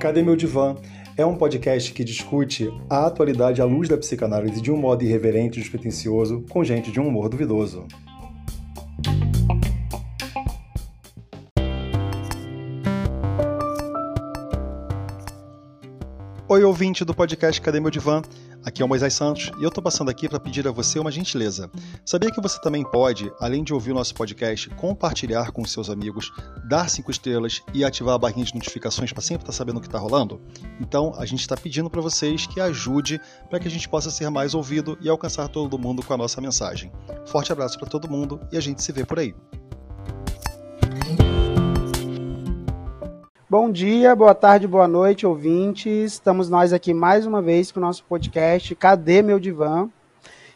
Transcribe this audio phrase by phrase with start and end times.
[0.00, 0.76] Cadê meu divã?
[1.16, 5.58] É um podcast que discute a atualidade à luz da psicanálise de um modo irreverente
[5.58, 7.86] e despretensioso, com gente de um humor duvidoso.
[16.58, 18.20] Oi, ouvinte do podcast Cadê Meu Divã?
[18.64, 21.08] Aqui é o Moisés Santos e eu estou passando aqui para pedir a você uma
[21.08, 21.70] gentileza.
[22.04, 26.32] Sabia que você também pode, além de ouvir o nosso podcast, compartilhar com seus amigos,
[26.68, 29.80] dar cinco estrelas e ativar a barrinha de notificações para sempre estar tá sabendo o
[29.80, 30.40] que está rolando?
[30.80, 34.28] Então, a gente está pedindo para vocês que ajude para que a gente possa ser
[34.28, 36.90] mais ouvido e alcançar todo mundo com a nossa mensagem.
[37.24, 39.32] Forte abraço para todo mundo e a gente se vê por aí.
[43.50, 46.12] Bom dia, boa tarde, boa noite, ouvintes.
[46.12, 49.88] Estamos nós aqui mais uma vez com o nosso podcast Cadê Meu Divã?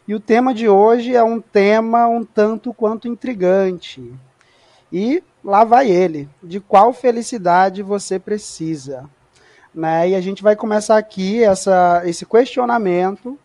[0.06, 4.12] E o tema de hoje é um tema um tanto quanto intrigante.
[4.92, 6.28] E lá vai ele.
[6.42, 9.08] De qual felicidade você precisa?
[9.74, 10.10] Né?
[10.10, 13.38] E a gente vai começar aqui essa, esse questionamento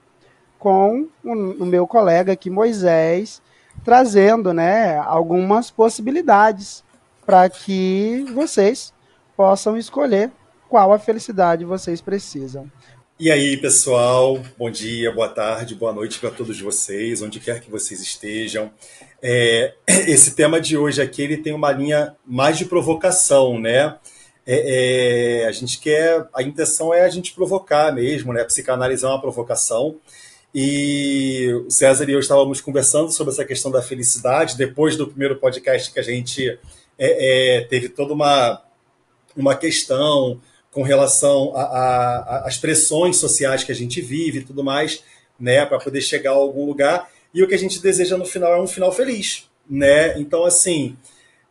[0.59, 1.31] com o,
[1.63, 3.41] o meu colega aqui, Moisés,
[3.81, 6.83] trazendo né, algumas possibilidades
[7.25, 8.91] para que vocês
[9.37, 10.31] possam escolher
[10.67, 12.69] qual a felicidade vocês precisam.
[13.19, 17.69] E aí, pessoal, bom dia, boa tarde, boa noite para todos vocês, onde quer que
[17.69, 18.71] vocês estejam.
[19.21, 19.73] É,
[20.07, 23.95] esse tema de hoje aqui ele tem uma linha mais de provocação, né?
[24.45, 28.43] É, é, a gente quer, a intenção é a gente provocar mesmo, né?
[28.43, 29.97] Psicanalizar uma provocação.
[30.53, 35.35] E o César e eu estávamos conversando sobre essa questão da felicidade depois do primeiro
[35.37, 36.57] podcast que a gente
[36.97, 38.66] é, é, teve toda uma
[39.37, 45.03] uma questão com relação às pressões sociais que a gente vive e tudo mais,
[45.39, 47.09] né, para poder chegar a algum lugar.
[47.33, 50.19] E o que a gente deseja no final é um final feliz, né?
[50.19, 50.97] Então, assim,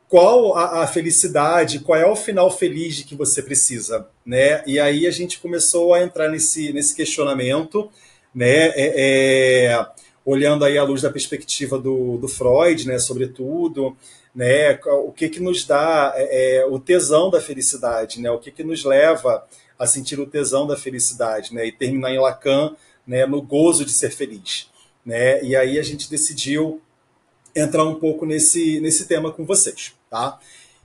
[0.08, 4.62] qual a, a, felicidade, qual é o final feliz de que você precisa, né?
[4.66, 7.90] E aí a gente começou a entrar nesse, nesse questionamento,
[8.34, 8.68] né?
[8.68, 9.86] É, é,
[10.24, 12.98] olhando aí à luz da perspectiva do, do Freud, né?
[12.98, 13.96] Sobretudo,
[14.36, 14.78] né?
[14.84, 18.30] O que que nos dá é, é, o tesão da felicidade, né?
[18.30, 19.46] O que que nos leva
[19.78, 21.66] a sentir o tesão da felicidade, né?
[21.66, 22.76] E terminar em Lacan,
[23.06, 23.24] né?
[23.24, 24.70] No gozo de ser feliz,
[25.04, 25.42] né?
[25.42, 26.82] E aí a gente decidiu
[27.54, 30.38] entrar um pouco nesse nesse tema com vocês, tá?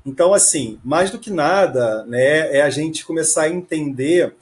[0.06, 2.56] Então, assim, mais do que nada, né?
[2.56, 4.34] É a gente começar a entender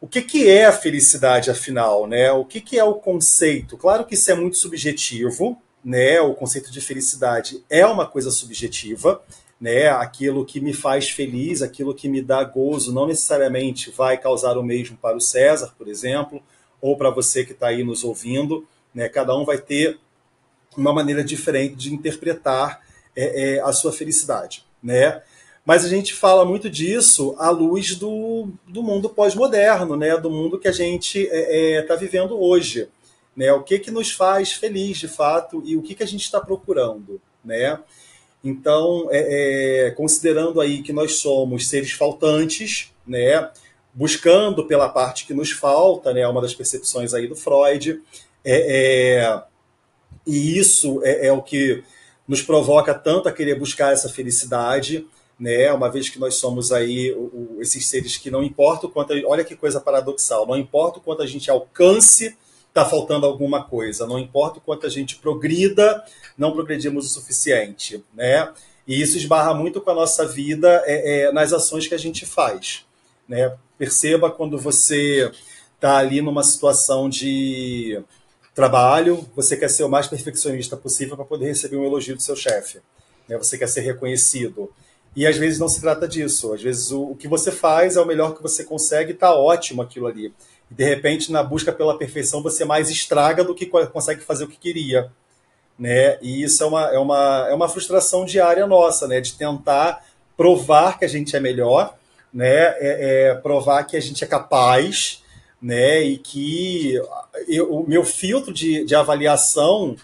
[0.00, 2.30] o que, que é a felicidade, afinal, né?
[2.30, 3.76] O que, que é o conceito?
[3.76, 6.20] Claro que isso é muito subjetivo, né?
[6.20, 9.22] O conceito de felicidade é uma coisa subjetiva,
[9.60, 9.88] né?
[9.88, 14.62] Aquilo que me faz feliz, aquilo que me dá gozo, não necessariamente vai causar o
[14.62, 16.42] mesmo para o César, por exemplo,
[16.80, 19.08] ou para você que está aí nos ouvindo, né?
[19.08, 19.98] Cada um vai ter
[20.76, 22.80] uma maneira diferente de interpretar
[23.16, 25.22] é, é, a sua felicidade, né?
[25.64, 30.16] Mas a gente fala muito disso à luz do, do mundo pós-moderno, né?
[30.16, 32.88] Do mundo que a gente está é, é tá vivendo hoje
[33.38, 33.52] né?
[33.52, 36.40] O que que nos faz feliz de fato e o que que a gente está
[36.40, 37.78] procurando, né?
[38.42, 43.48] Então, é, é, considerando aí que nós somos seres faltantes, né?
[43.94, 46.26] Buscando pela parte que nos falta, né?
[46.26, 48.02] Uma das percepções aí do Freud,
[48.44, 49.42] é, é
[50.26, 51.84] e isso é, é o que
[52.26, 55.06] nos provoca tanto a querer buscar essa felicidade,
[55.38, 55.72] né?
[55.72, 59.12] Uma vez que nós somos aí o, o, esses seres que não importa o quanto,
[59.28, 62.36] olha que coisa paradoxal, não importa o quanto a gente alcance
[62.68, 64.06] está faltando alguma coisa.
[64.06, 66.02] Não importa o quanto a gente progrida,
[66.36, 68.52] não progredimos o suficiente, né?
[68.86, 72.24] E isso esbarra muito com a nossa vida é, é, nas ações que a gente
[72.24, 72.86] faz,
[73.28, 73.54] né?
[73.76, 75.30] Perceba quando você
[75.74, 78.00] está ali numa situação de
[78.54, 82.34] trabalho, você quer ser o mais perfeccionista possível para poder receber um elogio do seu
[82.34, 82.80] chefe,
[83.28, 83.36] né?
[83.36, 84.72] Você quer ser reconhecido.
[85.14, 86.52] E às vezes não se trata disso.
[86.52, 89.82] Às vezes o, o que você faz é o melhor que você consegue, está ótimo
[89.82, 90.32] aquilo ali
[90.70, 94.58] de repente, na busca pela perfeição, você mais estraga do que consegue fazer o que
[94.58, 95.10] queria.
[95.78, 96.18] Né?
[96.20, 99.20] E isso é uma, é uma, é uma frustração diária nossa, né?
[99.20, 100.04] de tentar
[100.36, 101.96] provar que a gente é melhor,
[102.32, 102.48] né?
[102.48, 105.22] É, é provar que a gente é capaz,
[105.60, 106.02] né?
[106.02, 107.00] e que
[107.48, 109.96] eu, o meu filtro de, de avaliação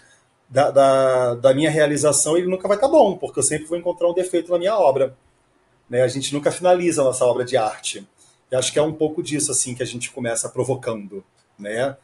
[0.49, 4.09] da, da, da, minha realização ele nunca vai estar bom, porque eu sempre vou encontrar
[4.09, 5.15] um defeito na minha obra.
[5.89, 6.01] Né?
[6.01, 8.07] A gente nunca finaliza a nossa obra de arte.
[8.51, 11.23] E acho que é um pouco disso assim que a gente começa provocando,
[11.57, 11.97] né?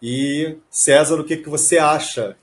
[0.00, 2.36] E César, o que, que você acha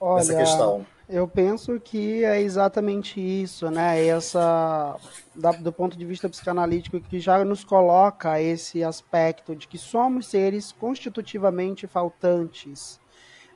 [0.00, 0.86] Olha, dessa questão?
[1.08, 4.06] Eu penso que é exatamente isso, né?
[4.06, 4.96] Essa,
[5.34, 10.26] da, do ponto de vista psicanalítico, que já nos coloca esse aspecto de que somos
[10.26, 12.98] seres constitutivamente faltantes.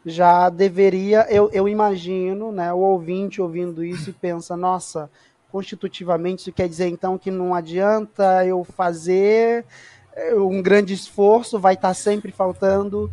[0.05, 5.11] já deveria, eu, eu imagino, né, o ouvinte ouvindo isso e pensa, nossa,
[5.55, 9.65] constitutivamente isso quer dizer então que não adianta eu fazer
[10.13, 13.09] eh, um grande esforço, vai estar sempre faltando.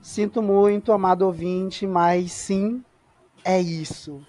[0.00, 2.80] Sinto muito, amado ouvinte, mas sim,
[3.44, 4.24] é isso.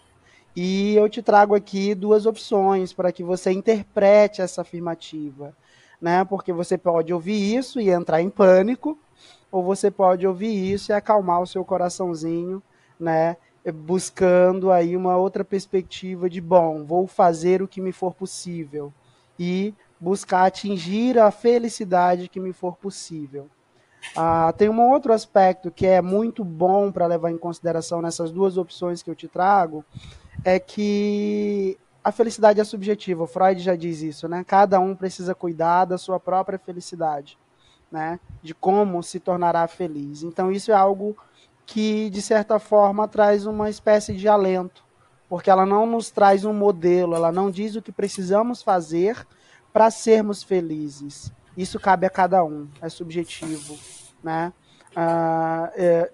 [0.55, 5.55] E eu te trago aqui duas opções para que você interprete essa afirmativa,
[6.01, 6.25] né?
[6.25, 8.97] Porque você pode ouvir isso e entrar em pânico,
[9.51, 12.59] ou você pode ouvir isso e acalmar o seu coraçãozinho,
[12.99, 13.37] né?
[13.73, 18.93] Buscando aí uma outra perspectiva de bom, vou fazer o que me for possível
[19.39, 23.47] e buscar atingir a felicidade que me for possível.
[24.15, 28.55] Ah, tem um outro aspecto que é muito bom para levar em consideração nessas duas
[28.55, 29.83] opções que eu te trago,
[30.43, 33.25] é que a felicidade é subjetiva.
[33.25, 34.43] Freud já diz isso, né?
[34.45, 37.35] Cada um precisa cuidar da sua própria felicidade
[37.91, 40.23] né, de como se tornará feliz.
[40.23, 41.15] Então isso é algo
[41.65, 44.83] que de certa forma traz uma espécie de alento,
[45.27, 49.25] porque ela não nos traz um modelo, ela não diz o que precisamos fazer
[49.73, 51.31] para sermos felizes.
[51.57, 53.77] Isso cabe a cada um, é subjetivo,
[54.23, 54.53] né?
[54.95, 56.11] Ah, é,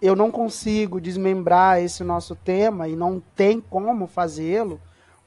[0.00, 4.80] eu não consigo desmembrar esse nosso tema e não tem como fazê-lo,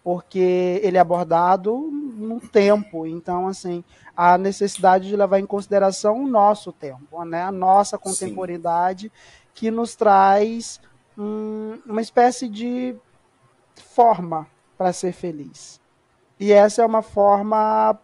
[0.04, 3.06] porque ele é abordado no tempo.
[3.06, 3.84] Então, assim,
[4.16, 7.44] a necessidade de levar em consideração o nosso tempo, né?
[7.44, 9.12] a nossa contemporaneidade, Sim.
[9.58, 10.80] Que nos traz
[11.18, 12.96] hum, uma espécie de
[13.76, 14.46] forma
[14.78, 15.82] para ser feliz.
[16.40, 18.00] E essa é uma forma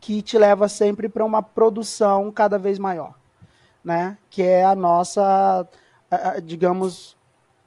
[0.00, 3.14] que te leva sempre para uma produção cada vez maior,
[3.84, 4.18] né?
[4.28, 5.68] Que é a nossa,
[6.42, 7.16] digamos,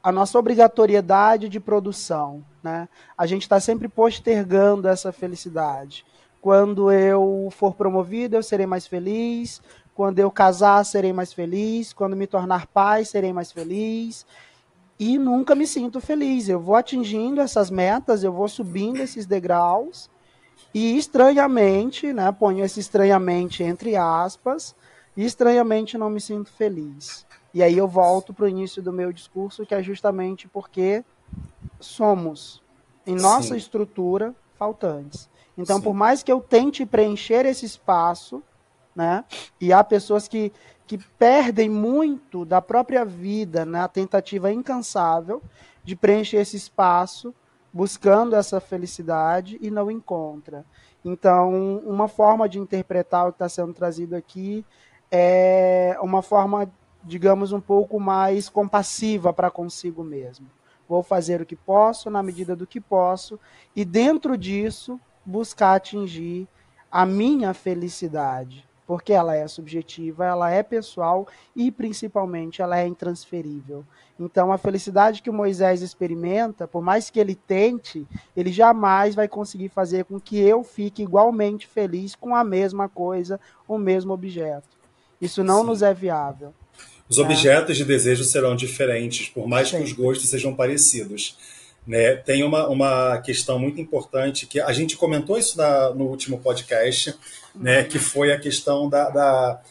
[0.03, 2.89] a nossa obrigatoriedade de produção, né?
[3.17, 6.05] A gente está sempre postergando essa felicidade.
[6.41, 9.61] Quando eu for promovido, eu serei mais feliz.
[9.97, 11.91] Quando eu casar, serei mais feliz.
[11.91, 14.27] Quando me tornar pai, serei mais feliz.
[14.99, 16.47] E nunca me sinto feliz.
[16.47, 20.07] Eu vou atingindo essas metas, eu vou subindo esses degraus.
[20.71, 24.75] E estranhamente, né, ponho esse estranhamente entre aspas,
[25.15, 27.25] e estranhamente não me sinto feliz.
[27.51, 31.03] E aí eu volto para o início do meu discurso, que é justamente porque
[31.79, 32.61] somos,
[33.03, 33.57] em nossa Sim.
[33.57, 35.27] estrutura, faltantes.
[35.57, 35.83] Então, Sim.
[35.83, 38.43] por mais que eu tente preencher esse espaço,
[38.97, 39.23] né?
[39.61, 40.51] E há pessoas que,
[40.87, 45.39] que perdem muito da própria vida na né, tentativa incansável
[45.83, 47.33] de preencher esse espaço,
[47.71, 50.65] buscando essa felicidade e não encontra.
[51.05, 54.65] Então, uma forma de interpretar o que está sendo trazido aqui
[55.11, 56.69] é uma forma,
[57.03, 60.47] digamos, um pouco mais compassiva para consigo mesmo.
[60.89, 63.39] Vou fazer o que posso, na medida do que posso,
[63.75, 66.47] e dentro disso, buscar atingir
[66.91, 73.83] a minha felicidade, porque ela é subjetiva, ela é pessoal e principalmente ela é intransferível.
[74.17, 79.27] Então a felicidade que o Moisés experimenta, por mais que ele tente, ele jamais vai
[79.27, 84.77] conseguir fazer com que eu fique igualmente feliz com a mesma coisa, o mesmo objeto.
[85.21, 85.67] Isso não Sim.
[85.67, 86.53] nos é viável.
[87.09, 89.77] Os objetos de desejo serão diferentes, por mais Sim.
[89.77, 91.37] que os gostos sejam parecidos.
[91.85, 92.17] Né?
[92.17, 97.15] Tem uma, uma questão muito importante que a gente comentou isso na, no último podcast,
[97.59, 97.83] né?
[97.83, 99.61] que foi a questão da, da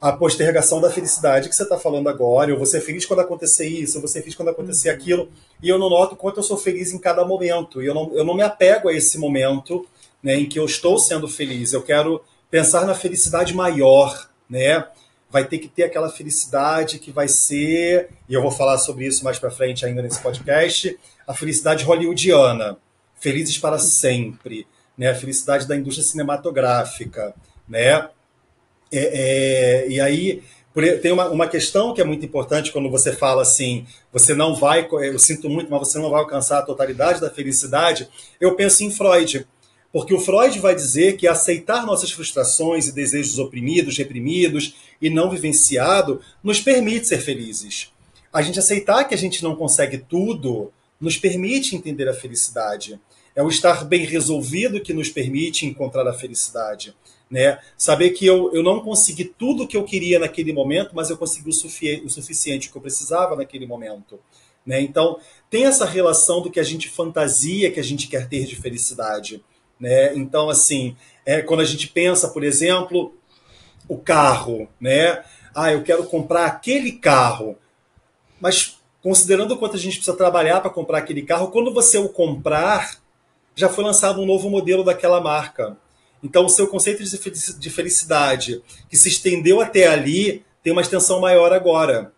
[0.00, 2.50] a postergação da felicidade que você está falando agora.
[2.50, 4.94] Eu vou ser feliz quando acontecer isso, eu vou ser feliz quando acontecer uhum.
[4.94, 5.28] aquilo.
[5.62, 7.82] E eu não noto quanto eu sou feliz em cada momento.
[7.82, 9.86] E eu não, eu não me apego a esse momento
[10.22, 11.72] né, em que eu estou sendo feliz.
[11.72, 14.86] Eu quero pensar na felicidade maior, né?
[15.28, 19.22] Vai ter que ter aquela felicidade que vai ser, e eu vou falar sobre isso
[19.22, 22.76] mais para frente ainda nesse podcast, a felicidade hollywoodiana,
[23.20, 24.66] felizes para sempre,
[24.96, 25.10] né?
[25.10, 27.34] A felicidade da indústria cinematográfica,
[27.68, 28.08] né?
[28.92, 30.42] É, é, e aí
[31.02, 34.86] tem uma, uma questão que é muito importante quando você fala assim, você não vai,
[34.90, 38.08] eu sinto muito, mas você não vai alcançar a totalidade da felicidade.
[38.40, 39.46] Eu penso em Freud,
[39.92, 45.28] porque o Freud vai dizer que aceitar nossas frustrações e desejos oprimidos, reprimidos e não
[45.28, 47.92] vivenciado nos permite ser felizes.
[48.32, 53.00] A gente aceitar que a gente não consegue tudo nos permite entender a felicidade.
[53.34, 56.94] É o estar bem resolvido que nos permite encontrar a felicidade.
[57.30, 57.58] Né?
[57.76, 61.16] Saber que eu, eu não consegui tudo o que eu queria naquele momento, mas eu
[61.16, 64.18] consegui o, sufi o suficiente que eu precisava naquele momento.
[64.66, 64.80] Né?
[64.80, 65.18] Então,
[65.48, 69.42] tem essa relação do que a gente fantasia que a gente quer ter de felicidade.
[69.78, 70.14] Né?
[70.14, 73.14] Então, assim, é, quando a gente pensa, por exemplo,
[73.88, 75.24] o carro, né?
[75.54, 77.56] Ah, eu quero comprar aquele carro.
[78.40, 82.08] Mas considerando o quanto a gente precisa trabalhar para comprar aquele carro, quando você o
[82.08, 83.00] comprar,
[83.54, 85.76] já foi lançado um novo modelo daquela marca.
[86.22, 91.52] Então, o seu conceito de felicidade, que se estendeu até ali, tem uma extensão maior
[91.52, 92.12] agora.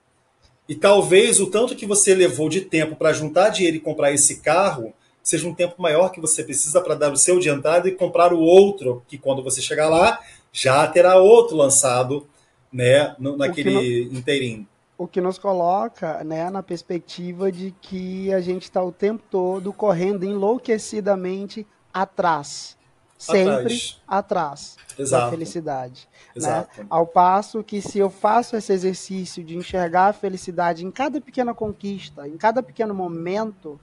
[0.68, 4.40] E talvez o tanto que você levou de tempo para juntar dinheiro e comprar esse
[4.40, 7.92] carro seja um tempo maior que você precisa para dar o seu de entrada e
[7.92, 10.18] comprar o outro, que quando você chegar lá,
[10.52, 12.26] já terá outro lançado
[12.72, 14.66] né, naquele inteirinho.
[15.02, 19.72] O que nos coloca né, na perspectiva de que a gente está o tempo todo
[19.72, 22.78] correndo enlouquecidamente atrás.
[23.18, 26.08] Sempre atrás, atrás da felicidade.
[26.36, 26.68] Né?
[26.88, 31.52] Ao passo que se eu faço esse exercício de enxergar a felicidade em cada pequena
[31.52, 33.80] conquista, em cada pequeno momento,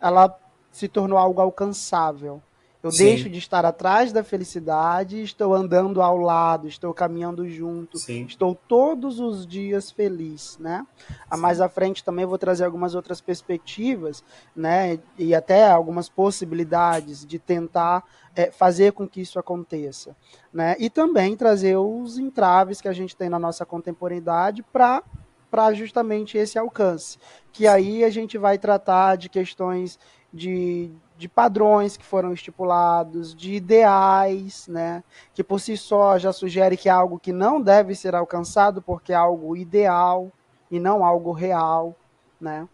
[0.00, 0.38] ela
[0.70, 2.40] se tornou algo alcançável.
[2.82, 3.04] Eu Sim.
[3.04, 8.24] deixo de estar atrás da felicidade, estou andando ao lado, estou caminhando junto, Sim.
[8.26, 10.86] estou todos os dias feliz, né?
[11.30, 14.24] A mais à frente também vou trazer algumas outras perspectivas,
[14.56, 14.98] né?
[15.18, 18.02] E até algumas possibilidades de tentar
[18.34, 20.16] é, fazer com que isso aconteça,
[20.50, 20.74] né?
[20.78, 25.02] E também trazer os entraves que a gente tem na nossa contemporaneidade para
[25.50, 27.18] para justamente esse alcance,
[27.52, 29.98] que aí a gente vai tratar de questões
[30.32, 36.78] de, de padrões que foram estipulados, de ideais, né, que por si só já sugere
[36.78, 40.32] que é algo que não deve ser alcançado porque é algo ideal
[40.70, 41.94] e não algo real,
[42.40, 42.66] né.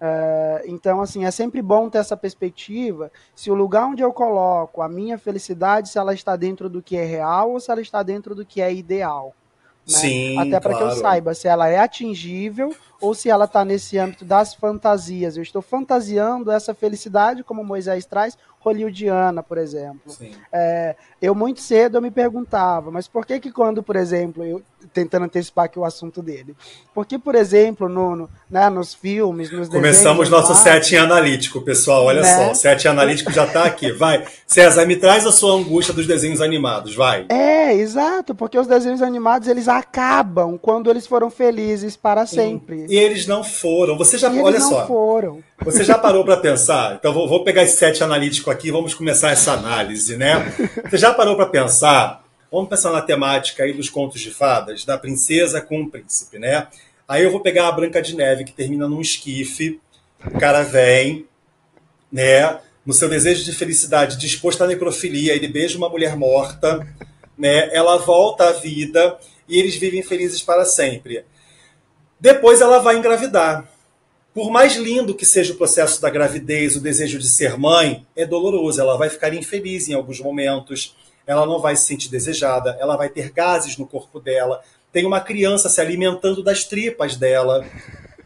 [0.00, 3.08] Uh, então, assim, é sempre bom ter essa perspectiva.
[3.36, 6.96] Se o lugar onde eu coloco a minha felicidade, se ela está dentro do que
[6.96, 9.32] é real ou se ela está dentro do que é ideal.
[9.88, 9.98] Né?
[9.98, 10.88] Sim, Até para claro.
[10.88, 15.36] que eu saiba se ela é atingível ou se ela está nesse âmbito das fantasias.
[15.36, 20.16] Eu estou fantasiando essa felicidade, como Moisés traz, hollywoodiana, por exemplo.
[20.52, 24.62] É, eu muito cedo eu me perguntava, mas por que que quando, por exemplo, eu
[24.92, 26.56] tentando antecipar aqui o assunto dele,
[26.94, 32.04] por que, por exemplo, no, no né, nos filmes, nos Começamos nosso set analítico, pessoal,
[32.04, 32.36] olha né?
[32.36, 34.24] só, o set analítico já está aqui, vai.
[34.46, 37.26] César, me traz a sua angústia dos desenhos animados, vai.
[37.28, 42.86] É, exato, porque os desenhos animados, eles acabam quando eles foram felizes para sempre.
[42.92, 43.96] E eles não foram.
[43.96, 44.86] Você já, olha eles não só.
[44.86, 45.42] foram.
[45.64, 46.96] Você já parou para pensar?
[46.96, 50.52] Então vou, vou, pegar esse set analítico aqui, vamos começar essa análise, né?
[50.90, 52.22] Você já parou para pensar?
[52.50, 56.66] Vamos pensar na temática aí dos contos de fadas, da princesa com o príncipe, né?
[57.08, 59.80] Aí eu vou pegar a Branca de Neve que termina num esquife,
[60.26, 61.24] o cara vem,
[62.12, 62.58] né?
[62.84, 66.86] No seu desejo de felicidade, disposto à necrofilia, ele beija uma mulher morta,
[67.38, 67.70] né?
[67.72, 69.16] Ela volta à vida
[69.48, 71.24] e eles vivem felizes para sempre.
[72.22, 73.68] Depois ela vai engravidar.
[74.32, 78.24] Por mais lindo que seja o processo da gravidez, o desejo de ser mãe, é
[78.24, 78.80] doloroso.
[78.80, 80.94] Ela vai ficar infeliz em alguns momentos,
[81.26, 84.62] ela não vai se sentir desejada, ela vai ter gases no corpo dela,
[84.92, 87.66] tem uma criança se alimentando das tripas dela.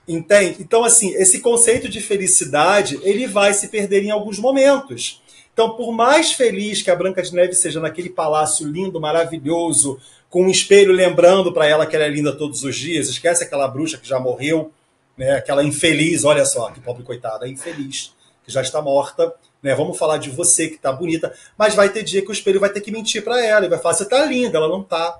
[0.06, 0.58] Entende?
[0.60, 5.22] Então, assim, esse conceito de felicidade, ele vai se perder em alguns momentos.
[5.54, 9.98] Então, por mais feliz que a Branca de Neve seja naquele palácio lindo, maravilhoso,
[10.30, 13.68] com um espelho lembrando para ela que ela é linda todos os dias, esquece aquela
[13.68, 14.72] bruxa que já morreu,
[15.16, 15.32] né?
[15.32, 18.12] aquela infeliz, olha só, que pobre coitada, infeliz,
[18.44, 19.32] que já está morta.
[19.62, 19.74] Né?
[19.74, 22.70] Vamos falar de você que está bonita, mas vai ter dia que o espelho vai
[22.70, 25.18] ter que mentir para ela e vai falar: você está linda, ela não está.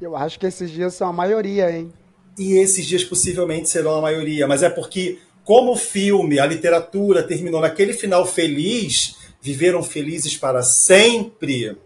[0.00, 1.92] Eu acho que esses dias são a maioria, hein?
[2.38, 7.24] E esses dias possivelmente serão a maioria, mas é porque, como o filme, a literatura
[7.24, 11.76] terminou naquele final feliz, viveram felizes para sempre.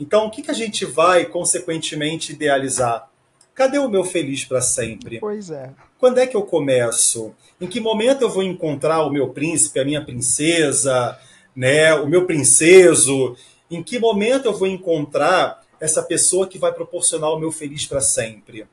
[0.00, 3.10] Então, o que, que a gente vai, consequentemente, idealizar?
[3.54, 5.18] Cadê o meu feliz para sempre?
[5.18, 5.72] Pois é.
[5.98, 7.34] Quando é que eu começo?
[7.60, 11.18] Em que momento eu vou encontrar o meu príncipe, a minha princesa,
[11.56, 13.36] né, o meu princeso?
[13.68, 18.00] Em que momento eu vou encontrar essa pessoa que vai proporcionar o meu feliz para
[18.00, 18.66] sempre?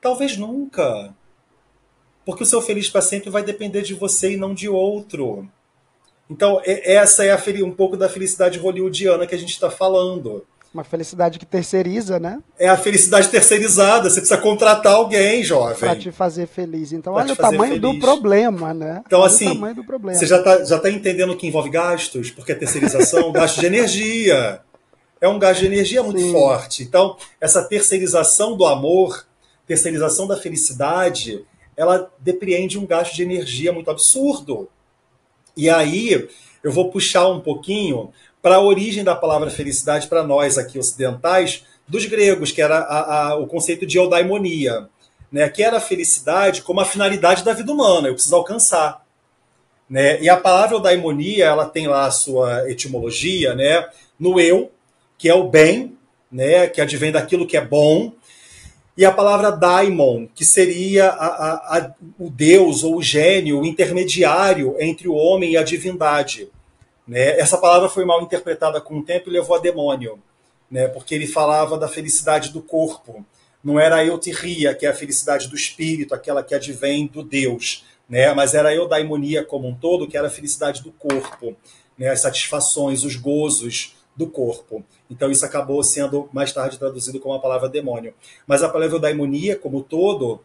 [0.00, 1.14] Talvez nunca.
[2.26, 5.48] Porque o seu feliz para sempre vai depender de você e não de outro.
[6.28, 10.46] Então, essa é a, um pouco da felicidade hollywoodiana que a gente está falando.
[10.72, 12.40] Uma felicidade que terceiriza, né?
[12.58, 14.10] É a felicidade terceirizada.
[14.10, 15.78] Você precisa contratar alguém, jovem.
[15.78, 16.92] Para te fazer feliz.
[16.92, 17.80] Então, pra olha o tamanho feliz.
[17.80, 19.02] do problema, né?
[19.06, 19.58] Então, olha assim,
[20.02, 24.60] você já está já tá entendendo que envolve gastos, porque a terceirização, gasto de energia.
[25.20, 26.32] É um gasto de energia muito Sim.
[26.32, 26.82] forte.
[26.82, 29.26] Então, essa terceirização do amor,
[29.66, 31.44] terceirização da felicidade,
[31.76, 34.68] ela depreende um gasto de energia muito absurdo.
[35.56, 36.28] E aí,
[36.62, 41.64] eu vou puxar um pouquinho para a origem da palavra felicidade para nós aqui ocidentais,
[41.86, 44.88] dos gregos, que era a, a, o conceito de eudaimonia,
[45.32, 49.04] né, que era a felicidade como a finalidade da vida humana, eu preciso alcançar.
[49.88, 50.20] Né?
[50.20, 53.86] E a palavra eudaimonia, ela tem lá a sua etimologia, né,
[54.18, 54.70] no eu,
[55.16, 55.96] que é o bem,
[56.30, 58.12] né, que advém daquilo que é bom,
[58.96, 64.74] e a palavra daimon, que seria a, a, o Deus ou o gênio, o intermediário
[64.80, 66.48] entre o homem e a divindade.
[67.08, 67.40] Né?
[67.40, 70.20] Essa palavra foi mal interpretada com o tempo e levou a demônio,
[70.70, 70.86] né?
[70.88, 73.24] porque ele falava da felicidade do corpo.
[73.64, 77.84] Não era a euteria, que é a felicidade do espírito, aquela que advém do Deus,
[78.08, 78.32] né?
[78.34, 81.56] mas era a eudaimonia como um todo, que era a felicidade do corpo,
[81.96, 82.10] né?
[82.10, 84.84] as satisfações, os gozos do corpo.
[85.08, 88.12] Então isso acabou sendo mais tarde traduzido como a palavra demônio.
[88.46, 90.40] Mas a palavra eudaimonia como um todo,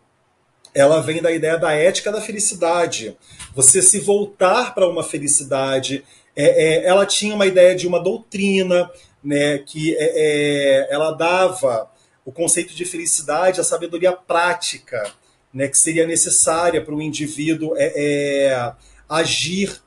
[0.73, 3.17] ela vem da ideia da ética da felicidade.
[3.53, 6.05] Você se voltar para uma felicidade.
[6.35, 8.89] É, é, ela tinha uma ideia de uma doutrina,
[9.23, 11.89] né, que é, é ela dava
[12.25, 15.11] o conceito de felicidade, a sabedoria prática,
[15.53, 18.73] né, que seria necessária para o indivíduo é, é,
[19.07, 19.81] agir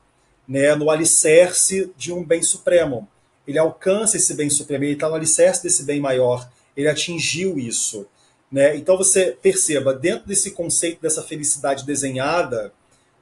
[0.47, 3.07] né, no alicerce de um bem supremo.
[3.45, 8.07] Ele alcança esse bem supremo, ele está no alicerce desse bem maior, ele atingiu isso.
[8.51, 8.77] Né?
[8.77, 12.71] Então você perceba, dentro desse conceito dessa felicidade desenhada,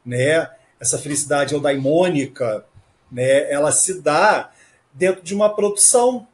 [0.06, 2.64] né, essa felicidade eudaimônica,
[3.12, 4.52] né, ela se dá
[4.94, 6.28] dentro de uma produção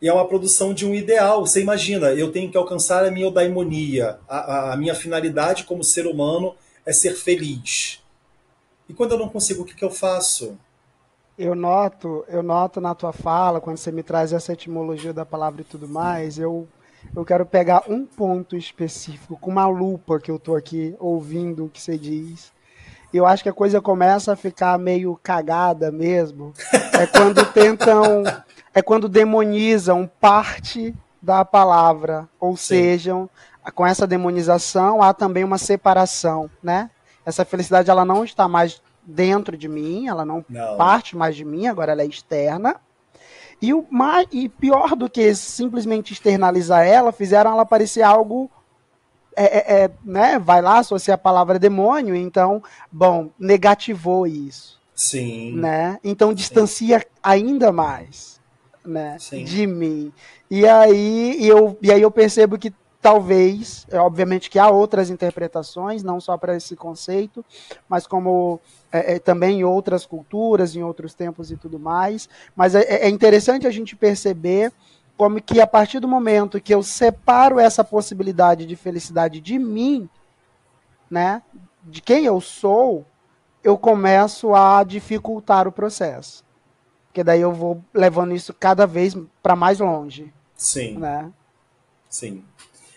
[0.00, 1.46] e é uma produção de um ideal.
[1.46, 5.82] Você imagina, eu tenho que alcançar a minha eudaimonia, a, a, a minha finalidade como
[5.82, 8.02] ser humano é ser feliz.
[8.88, 10.58] E quando eu não consigo, o que, que eu faço?
[11.36, 15.62] Eu noto, eu noto na tua fala, quando você me traz essa etimologia da palavra
[15.62, 16.68] e tudo mais, eu,
[17.16, 21.68] eu quero pegar um ponto específico, com uma lupa que eu tô aqui ouvindo o
[21.68, 22.52] que você diz.
[23.16, 26.52] Eu acho que a coisa começa a ficar meio cagada mesmo.
[26.98, 28.24] É quando tentam
[28.74, 32.66] é quando demonizam parte da palavra, ou Sim.
[32.66, 33.28] seja,
[33.74, 36.90] com essa demonização há também uma separação, né?
[37.24, 40.76] Essa felicidade ela não está mais dentro de mim, ela não, não.
[40.76, 42.76] parte mais de mim, agora ela é externa.
[43.62, 48.50] E, o mais, e pior do que simplesmente externalizar ela, fizeram ela parecer algo
[49.36, 54.80] é, é, é, né, vai lá, associar a palavra demônio, então, bom, negativou isso.
[54.94, 55.56] Sim.
[55.56, 55.98] Né?
[56.04, 57.04] Então distancia Sim.
[57.22, 58.40] ainda mais
[58.84, 59.44] né, Sim.
[59.44, 60.12] de mim.
[60.50, 62.72] E aí eu, e aí eu percebo que
[63.04, 67.44] talvez, é, obviamente que há outras interpretações, não só para esse conceito,
[67.86, 68.58] mas como
[68.90, 72.28] é, é, também em outras culturas, em outros tempos e tudo mais.
[72.56, 74.72] Mas é, é interessante a gente perceber
[75.16, 80.08] como que a partir do momento que eu separo essa possibilidade de felicidade de mim,
[81.10, 81.42] né,
[81.84, 83.04] de quem eu sou,
[83.62, 86.44] eu começo a dificultar o processo.
[87.06, 90.32] Porque daí eu vou levando isso cada vez para mais longe.
[90.56, 90.98] Sim.
[90.98, 91.30] Né?
[92.10, 92.44] Sim.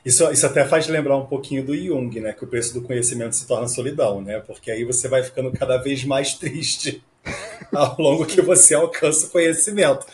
[0.04, 2.34] Isso, isso até faz lembrar um pouquinho do Jung, né?
[2.34, 4.40] Que o preço do conhecimento se torna solidão, né?
[4.40, 7.04] Porque aí você vai ficando cada vez mais triste
[7.74, 10.06] ao longo que você alcança o conhecimento.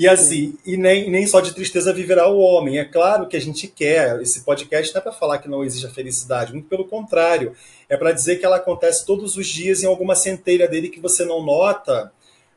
[0.00, 2.78] E assim, e nem, nem só de tristeza viverá o homem.
[2.78, 5.86] É claro que a gente quer, esse podcast não é para falar que não existe
[5.86, 7.54] a felicidade, muito pelo contrário.
[7.86, 11.22] É para dizer que ela acontece todos os dias em alguma centelha dele que você
[11.22, 12.10] não nota,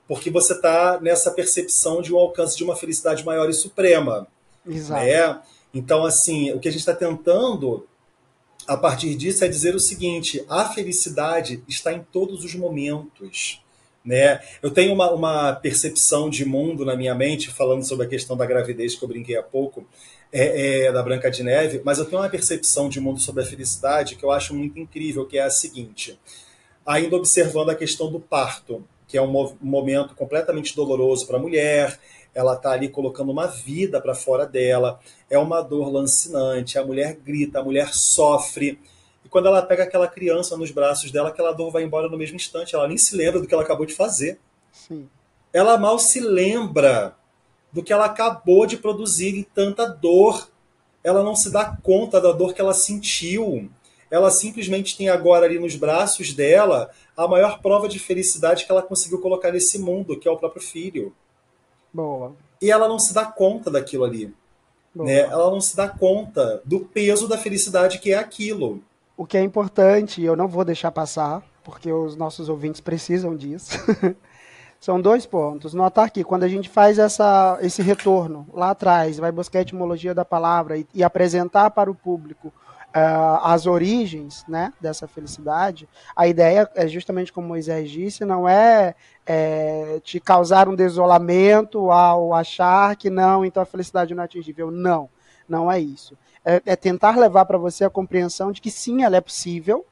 [0.07, 4.25] porque você está nessa percepção de um alcance de uma felicidade maior e suprema.
[4.65, 5.03] Exato.
[5.03, 5.41] Né?
[5.73, 7.85] Então, assim, o que a gente está tentando
[8.65, 13.61] a partir disso é dizer o seguinte: a felicidade está em todos os momentos.
[14.03, 14.41] Né?
[14.61, 18.45] Eu tenho uma, uma percepção de mundo na minha mente, falando sobre a questão da
[18.45, 19.87] gravidez que eu brinquei há pouco,
[20.31, 23.45] é, é, da Branca de Neve, mas eu tenho uma percepção de mundo sobre a
[23.45, 26.19] felicidade que eu acho muito incrível, que é a seguinte:
[26.85, 31.99] ainda observando a questão do parto que é um, momento completamente doloroso para a mulher,
[32.33, 37.15] ela está ali colocando uma vida para fora dela, é uma dor lancinante, a mulher
[37.23, 38.79] grita, a mulher sofre.
[39.33, 42.75] Quando ela pega aquela criança nos braços dela, aquela dor vai embora no mesmo instante,
[42.75, 44.39] ela nem se lembra do que ela acabou de fazer.
[44.71, 45.09] Sim.
[45.51, 47.15] Ela mal se lembra
[47.71, 50.51] do que ela acabou de produzir em tanta dor.
[51.03, 53.71] Ela não se dá conta da dor que ela sentiu.
[54.11, 58.83] Ela simplesmente tem agora ali nos braços dela a maior prova de felicidade que ela
[58.83, 61.11] conseguiu colocar nesse mundo, que é o próprio filho.
[61.91, 62.35] Boa.
[62.61, 64.31] E ela não se dá conta daquilo ali.
[64.93, 65.21] Né?
[65.21, 68.83] Ela não se dá conta do peso da felicidade que é aquilo.
[69.15, 73.35] O que é importante, e eu não vou deixar passar, porque os nossos ouvintes precisam
[73.35, 73.77] disso.
[74.79, 75.73] São dois pontos.
[75.73, 80.13] Notar que quando a gente faz essa, esse retorno lá atrás, vai buscar a etimologia
[80.13, 82.51] da palavra e, e apresentar para o público
[82.93, 88.95] uh, as origens né, dessa felicidade, a ideia é justamente como Moisés disse, não é,
[89.25, 94.69] é te causar um desolamento ao achar que não, então a felicidade não é atingível.
[94.69, 95.09] Não,
[95.47, 96.17] não é isso.
[96.45, 99.85] É, é tentar levar para você a compreensão de que sim, ela é possível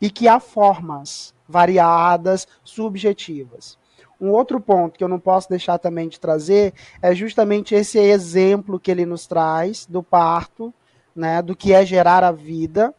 [0.00, 3.78] e que há formas variadas, subjetivas.
[4.20, 8.78] Um outro ponto que eu não posso deixar também de trazer é justamente esse exemplo
[8.80, 10.72] que ele nos traz do parto,
[11.14, 12.94] né, do que é gerar a vida,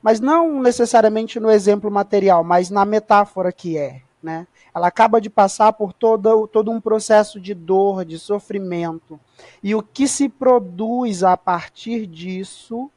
[0.00, 4.46] mas não necessariamente no exemplo material, mas na metáfora que é, né?
[4.74, 9.18] Ela acaba de passar por todo, todo um processo de dor, de sofrimento.
[9.62, 12.90] E o que se produz a partir disso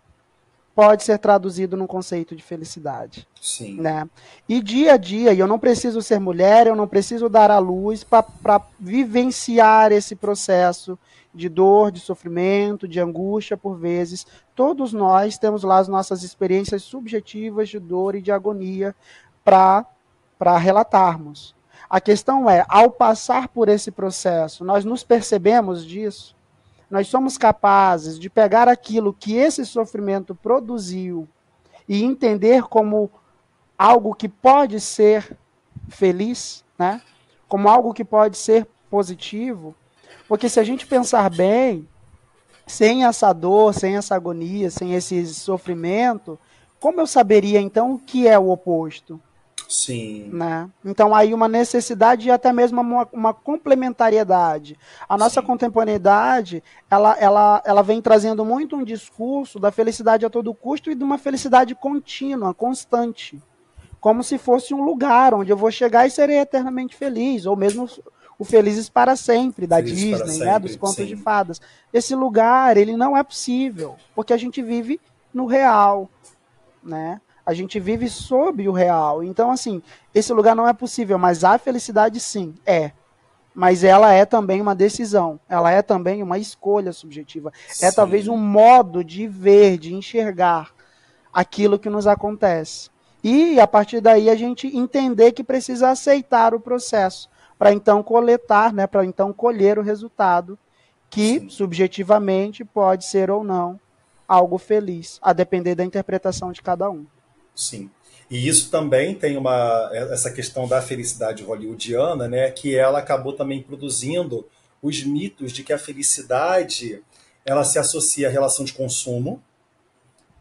[0.74, 3.28] pode ser traduzido num conceito de felicidade.
[3.40, 3.76] Sim.
[3.80, 4.10] Né?
[4.48, 7.60] E dia a dia, e eu não preciso ser mulher, eu não preciso dar à
[7.60, 10.98] luz para vivenciar esse processo
[11.34, 14.26] de dor, de sofrimento, de angústia por vezes.
[14.56, 18.96] Todos nós temos lá as nossas experiências subjetivas de dor e de agonia
[19.44, 19.86] para
[20.58, 21.56] relatarmos.
[21.90, 26.36] A questão é, ao passar por esse processo, nós nos percebemos disso?
[26.92, 31.26] nós somos capazes de pegar aquilo que esse sofrimento produziu
[31.88, 33.10] e entender como
[33.78, 35.38] algo que pode ser
[35.88, 37.02] feliz, né?
[37.48, 39.74] como algo que pode ser positivo,
[40.28, 41.88] porque se a gente pensar bem,
[42.68, 46.38] sem essa dor, sem essa agonia, sem esse sofrimento,
[46.78, 49.20] como eu saberia então o que é o oposto?
[49.72, 50.30] Sim.
[50.34, 50.70] Né?
[50.84, 54.78] Então, aí uma necessidade e até mesmo uma, uma complementariedade.
[55.08, 55.48] A nossa Sim.
[55.48, 60.96] contemporaneidade, ela, ela, ela vem trazendo muito um discurso da felicidade a todo custo e
[60.96, 63.42] de uma felicidade contínua, constante.
[64.02, 67.88] Como se fosse um lugar onde eu vou chegar e serei eternamente feliz, ou mesmo
[68.38, 70.28] o Felizes para Sempre, da Felizes Disney, né?
[70.28, 71.06] sempre, né, dos contos sim.
[71.06, 71.62] de fadas.
[71.94, 75.00] Esse lugar, ele não é possível, porque a gente vive
[75.34, 76.10] no real,
[76.84, 77.22] né?
[77.46, 79.24] A gente vive sob o real.
[79.24, 79.82] Então, assim,
[80.14, 82.92] esse lugar não é possível, mas a felicidade sim, é.
[83.54, 87.52] Mas ela é também uma decisão, ela é também uma escolha subjetiva.
[87.70, 87.86] É sim.
[87.86, 90.72] É talvez um modo de ver, de enxergar
[91.34, 92.90] aquilo que nos acontece.
[93.24, 98.74] E a partir daí a gente entender que precisa aceitar o processo para então coletar,
[98.74, 100.58] né, para então colher o resultado
[101.10, 101.50] que Sim.
[101.50, 103.80] subjetivamente pode ser ou não
[104.28, 107.06] algo feliz, a depender da interpretação de cada um.
[107.56, 107.90] Sim.
[108.30, 113.62] E isso também tem uma essa questão da felicidade hollywoodiana, né, que ela acabou também
[113.62, 114.48] produzindo
[114.82, 117.04] os mitos de que a felicidade
[117.46, 119.44] ela se associa à relação de consumo.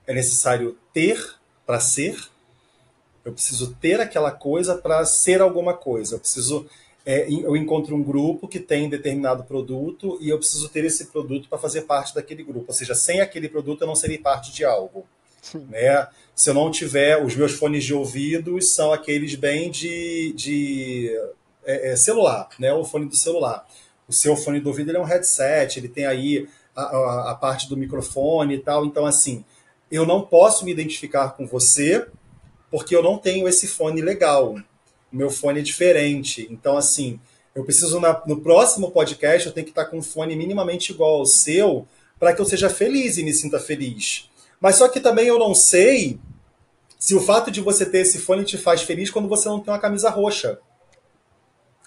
[0.06, 1.34] É necessário ter
[1.66, 2.16] para ser.
[3.24, 6.14] Eu preciso ter aquela coisa para ser alguma coisa.
[6.14, 6.66] Eu preciso
[7.04, 11.48] é, eu encontro um grupo que tem determinado produto e eu preciso ter esse produto
[11.48, 12.66] para fazer parte daquele grupo.
[12.68, 15.06] Ou seja, sem aquele produto eu não serei parte de algo.
[15.68, 16.06] Né?
[16.34, 21.10] Se eu não tiver, os meus fones de ouvido são aqueles bem de, de
[21.64, 22.72] é, é, celular, né?
[22.72, 23.66] o fone do celular.
[24.08, 27.34] O seu fone de ouvido ele é um headset, ele tem aí a, a, a
[27.34, 28.84] parte do microfone e tal.
[28.84, 29.44] Então, assim,
[29.90, 32.06] eu não posso me identificar com você
[32.70, 34.54] porque eu não tenho esse fone legal.
[35.12, 36.46] O meu fone é diferente.
[36.50, 37.20] Então, assim,
[37.54, 41.16] eu preciso, na, no próximo podcast, eu tenho que estar com um fone minimamente igual
[41.16, 41.86] ao seu
[42.18, 44.29] para que eu seja feliz e me sinta feliz.
[44.60, 46.20] Mas só que também eu não sei
[46.98, 49.72] se o fato de você ter esse fone te faz feliz quando você não tem
[49.72, 50.58] uma camisa roxa,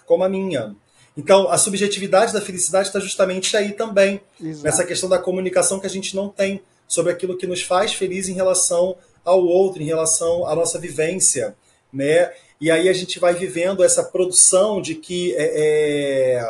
[0.04, 0.74] como a minha.
[1.16, 4.64] Então, a subjetividade da felicidade está justamente aí também, Exato.
[4.64, 8.28] nessa questão da comunicação que a gente não tem sobre aquilo que nos faz feliz
[8.28, 11.56] em relação ao outro, em relação à nossa vivência,
[11.92, 12.32] né?
[12.60, 16.40] E aí a gente vai vivendo essa produção de que é, é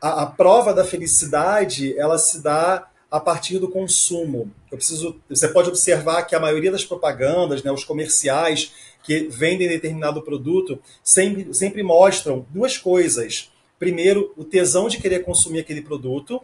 [0.00, 4.50] a, a prova da felicidade ela se dá a partir do consumo.
[4.70, 9.68] Eu preciso, você pode observar que a maioria das propagandas, né, os comerciais que vendem
[9.68, 13.50] determinado produto, sempre, sempre mostram duas coisas.
[13.78, 16.42] Primeiro, o tesão de querer consumir aquele produto,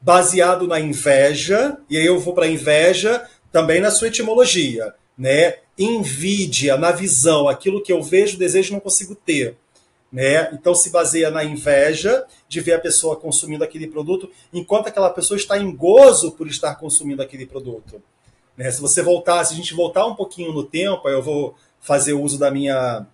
[0.00, 5.56] baseado na inveja, e aí eu vou para a inveja também na sua etimologia, né?
[5.78, 9.56] Invídia, na visão, aquilo que eu vejo, desejo não consigo ter.
[10.12, 10.50] Né?
[10.52, 15.38] Então se baseia na inveja de ver a pessoa consumindo aquele produto, enquanto aquela pessoa
[15.38, 18.02] está em gozo por estar consumindo aquele produto.
[18.56, 18.70] Né?
[18.70, 22.38] Se você voltar, se a gente voltar um pouquinho no tempo, eu vou fazer uso
[22.38, 23.06] da minha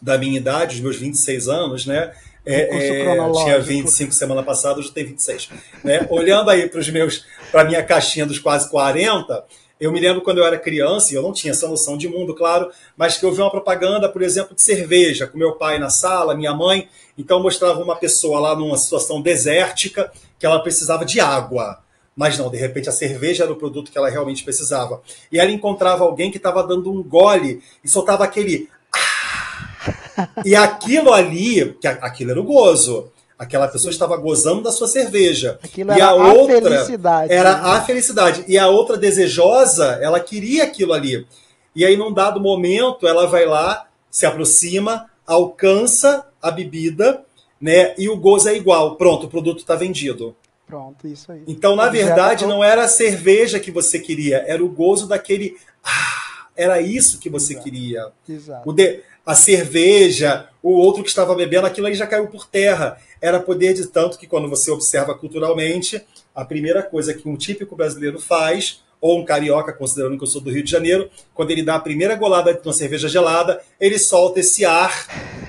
[0.00, 2.14] da minha idade, os meus 26 anos, né?
[2.46, 5.50] É, é, tinha 25 semana passada, hoje tenho 26.
[5.84, 6.06] Né?
[6.08, 9.44] Olhando aí para os meus, para minha caixinha dos quase 40,
[9.80, 12.34] eu me lembro quando eu era criança, e eu não tinha essa noção de mundo,
[12.34, 15.88] claro, mas que eu vi uma propaganda, por exemplo, de cerveja, com meu pai na
[15.88, 16.86] sala, minha mãe.
[17.16, 21.78] Então mostrava uma pessoa lá numa situação desértica que ela precisava de água.
[22.14, 25.00] Mas não, de repente a cerveja era o produto que ela realmente precisava.
[25.32, 28.68] E ela encontrava alguém que estava dando um gole e soltava aquele.
[28.94, 30.28] Ah!
[30.44, 33.10] E aquilo ali, que aquilo era o gozo.
[33.40, 35.58] Aquela pessoa estava gozando da sua cerveja.
[35.64, 37.32] Aquilo e era a, outra felicidade.
[37.32, 37.70] Era né?
[37.70, 38.44] a felicidade.
[38.46, 41.26] E a outra desejosa, ela queria aquilo ali.
[41.74, 47.24] E aí, num dado momento, ela vai lá, se aproxima, alcança a bebida,
[47.58, 47.94] né?
[47.96, 48.96] E o gozo é igual.
[48.96, 50.36] Pronto, o produto está vendido.
[50.66, 51.42] Pronto, isso aí.
[51.48, 55.56] Então, na verdade, não era a cerveja que você queria, era o gozo daquele.
[55.82, 57.64] Ah, era isso que você Exato.
[57.64, 58.06] queria.
[58.28, 58.68] Exato.
[58.68, 62.98] O de, a cerveja, o outro que estava bebendo, aquilo aí já caiu por terra.
[63.20, 66.02] Era poder de tanto que quando você observa culturalmente,
[66.34, 70.40] a primeira coisa que um típico brasileiro faz, ou um carioca, considerando que eu sou
[70.40, 73.98] do Rio de Janeiro, quando ele dá a primeira golada de uma cerveja gelada, ele
[73.98, 75.06] solta esse ar,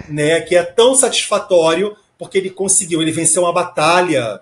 [0.09, 4.41] né, que é tão satisfatório porque ele conseguiu, ele venceu uma batalha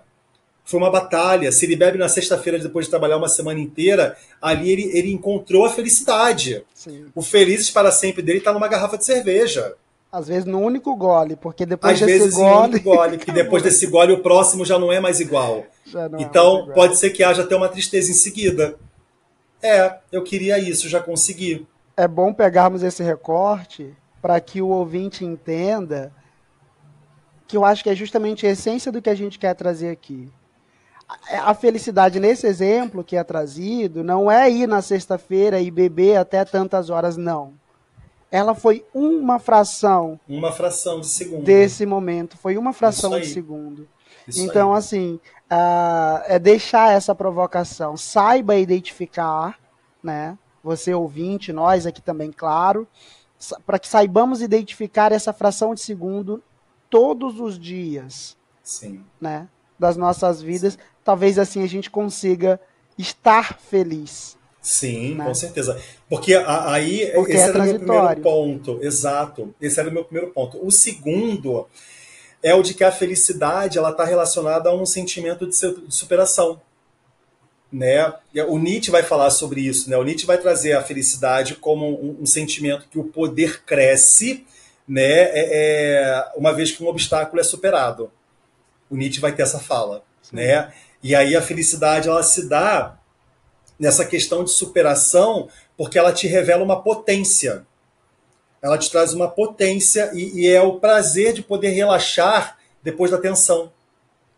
[0.70, 1.50] foi uma batalha.
[1.50, 5.64] Se ele bebe na sexta-feira depois de trabalhar uma semana inteira, ali ele, ele encontrou
[5.64, 6.64] a felicidade.
[6.72, 7.06] Sim.
[7.12, 9.74] O felizes para sempre dele está numa garrafa de cerveja.
[10.12, 12.76] Às vezes no único gole, porque depois Às desse vezes gole.
[12.76, 15.64] Às gole, que depois desse gole o próximo já não é mais igual.
[15.94, 16.74] É então mais igual.
[16.74, 18.76] pode ser que haja até uma tristeza em seguida.
[19.62, 21.66] É, eu queria isso, já consegui.
[21.96, 26.12] É bom pegarmos esse recorte para que o ouvinte entenda
[27.46, 30.30] que eu acho que é justamente a essência do que a gente quer trazer aqui
[31.42, 36.44] a felicidade nesse exemplo que é trazido não é ir na sexta-feira e beber até
[36.44, 37.54] tantas horas, não.
[38.30, 40.18] Ela foi uma fração.
[40.28, 41.44] Uma fração de segundo.
[41.44, 42.36] Desse momento.
[42.36, 43.88] Foi uma fração de segundo.
[44.26, 44.78] Isso então, aí.
[44.78, 47.96] assim, uh, é deixar essa provocação.
[47.96, 49.58] Saiba identificar,
[50.02, 50.38] né?
[50.62, 52.86] Você ouvinte, nós aqui também, claro,
[53.66, 56.42] para que saibamos identificar essa fração de segundo
[56.88, 58.36] todos os dias.
[58.62, 59.04] Sim.
[59.20, 59.48] Né?
[59.78, 60.74] Das nossas vidas.
[60.74, 62.60] Sim talvez assim a gente consiga
[62.96, 64.38] estar feliz.
[64.62, 65.24] Sim, né?
[65.24, 65.80] com certeza.
[66.08, 68.78] Porque aí Porque esse é era o meu primeiro ponto.
[68.82, 69.54] Exato.
[69.60, 70.58] Esse era o meu primeiro ponto.
[70.64, 71.66] O segundo
[72.42, 75.56] é o de que a felicidade ela está relacionada a um sentimento de
[75.88, 76.60] superação.
[77.72, 78.12] Né?
[78.48, 79.88] O Nietzsche vai falar sobre isso.
[79.88, 79.96] Né?
[79.96, 84.44] O Nietzsche vai trazer a felicidade como um, um sentimento que o poder cresce
[84.90, 85.02] né?
[85.02, 88.10] É, é, uma vez que um obstáculo é superado.
[88.90, 90.02] O Nietzsche vai ter essa fala.
[90.32, 90.72] Né?
[91.00, 92.98] E aí a felicidade ela se dá
[93.80, 97.66] nessa questão de superação, porque ela te revela uma potência.
[98.60, 103.16] Ela te traz uma potência e, e é o prazer de poder relaxar depois da
[103.16, 103.72] tensão.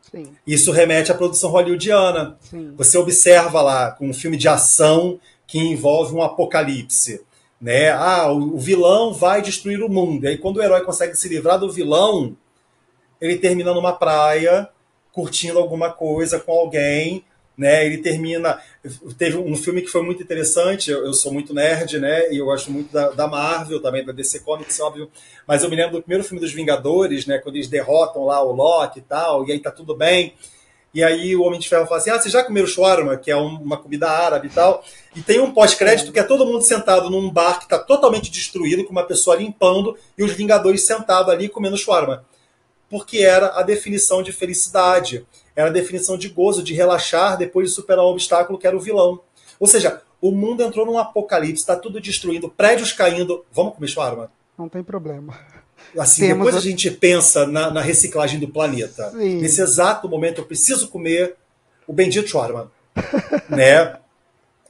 [0.09, 0.33] Sim.
[0.47, 2.39] Isso remete à produção hollywoodiana.
[2.41, 2.73] Sim.
[2.77, 7.25] Você observa lá com um filme de ação que envolve um apocalipse.
[7.61, 7.91] Né?
[7.91, 10.25] Ah, o, o vilão vai destruir o mundo.
[10.25, 12.37] E aí, quando o herói consegue se livrar do vilão,
[13.21, 14.69] ele termina numa praia
[15.13, 17.25] curtindo alguma coisa com alguém,
[17.57, 17.85] né?
[17.87, 18.61] Ele termina.
[19.17, 20.91] Teve um filme que foi muito interessante.
[20.91, 22.33] Eu, eu sou muito nerd, né?
[22.33, 25.11] E eu gosto muito da, da, Marvel, também da DC Comics, óbvio.
[25.47, 27.39] Mas eu me lembro do primeiro filme dos Vingadores, né?
[27.39, 30.35] Quando eles derrotam lá o Loki e tal, e aí tá tudo bem.
[30.95, 33.37] E aí o Homem de Ferro fala assim: Ah, vocês já comeram shawarma, que é
[33.37, 34.85] um, uma comida árabe e tal.
[35.15, 38.85] E tem um pós-crédito que é todo mundo sentado num bar que está totalmente destruído,
[38.85, 42.25] com uma pessoa limpando, e os Vingadores sentados ali comendo shawarma
[42.93, 47.75] porque era a definição de felicidade, era a definição de gozo, de relaxar depois de
[47.75, 49.21] superar um obstáculo que era o vilão.
[49.59, 53.45] Ou seja, o mundo entrou num apocalipse, está tudo destruindo, prédios caindo.
[53.53, 54.31] Vamos comer shawarma?
[54.59, 55.39] Não tem problema.
[55.99, 59.11] Assim, Temos depois a gente pensa na, na reciclagem do planeta.
[59.11, 59.41] Sim.
[59.41, 61.37] Nesse exato momento, eu preciso comer
[61.87, 62.71] o bendito shawarma.
[63.49, 63.97] né?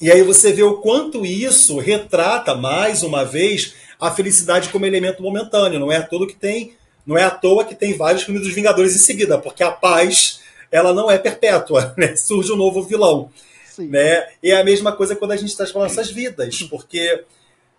[0.01, 5.23] E aí você vê o quanto isso retrata, mais uma vez, a felicidade como elemento
[5.23, 5.79] momentâneo.
[5.79, 6.75] Não é tudo que tem
[7.07, 10.41] não é à toa que tem vários filmes dos Vingadores em seguida, porque a paz
[10.73, 12.17] ela não é perpétua, né?
[12.17, 13.31] Surge um novo vilão.
[13.71, 13.89] Sim.
[13.89, 14.27] Né?
[14.43, 17.25] E é a mesma coisa quando a gente está com nossas vidas, porque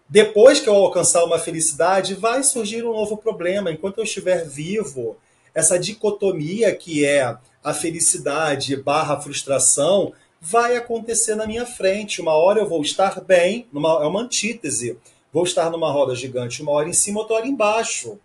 [0.07, 3.71] depois que eu alcançar uma felicidade, vai surgir um novo problema.
[3.71, 5.17] Enquanto eu estiver vivo,
[5.53, 12.21] essa dicotomia que é a felicidade barra frustração vai acontecer na minha frente.
[12.21, 14.97] Uma hora eu vou estar bem, numa, é uma antítese.
[15.31, 18.19] Vou estar numa roda gigante, uma hora em cima, outra hora embaixo.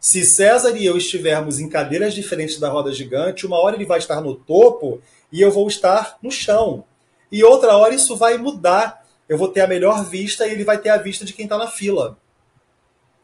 [0.00, 3.98] Se César e eu estivermos em cadeiras diferentes da roda gigante, uma hora ele vai
[3.98, 5.00] estar no topo
[5.32, 6.84] e eu vou estar no chão.
[7.30, 9.04] E outra hora isso vai mudar.
[9.28, 11.58] Eu vou ter a melhor vista e ele vai ter a vista de quem está
[11.58, 12.16] na fila.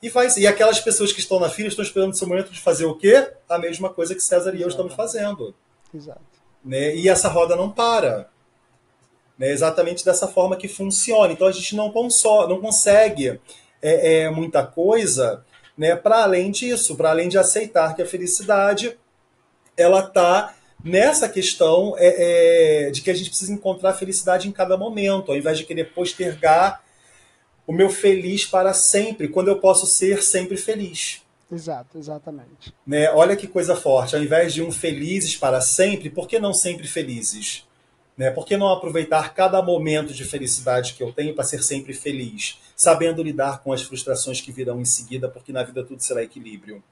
[0.02, 2.86] E, faz, e aquelas pessoas que estão na fila estão esperando esse momento de fazer
[2.86, 3.32] o quê?
[3.48, 5.54] A mesma coisa que César e eu estamos fazendo.
[5.94, 6.20] Exato.
[6.64, 6.96] Né?
[6.96, 8.28] E essa roda não para.
[9.38, 9.52] Né?
[9.52, 11.32] Exatamente dessa forma que funciona.
[11.32, 13.40] Então a gente não, console, não consegue
[13.80, 15.44] é, é, muita coisa
[15.76, 18.98] né, para além disso, para além de aceitar que a felicidade
[19.76, 20.54] ela está
[20.84, 25.30] nessa questão é, é, de que a gente precisa encontrar a felicidade em cada momento,
[25.30, 26.82] ao invés de querer postergar
[27.66, 31.22] o meu feliz para sempre, quando eu posso ser sempre feliz.
[31.50, 32.74] Exato, exatamente.
[32.86, 33.10] Né?
[33.10, 36.88] Olha que coisa forte, ao invés de um felizes para sempre, por que não sempre
[36.88, 37.64] felizes?
[38.16, 38.30] Né?
[38.30, 42.58] Por que não aproveitar cada momento de felicidade que eu tenho para ser sempre feliz,
[42.76, 46.82] sabendo lidar com as frustrações que virão em seguida, porque na vida tudo será equilíbrio?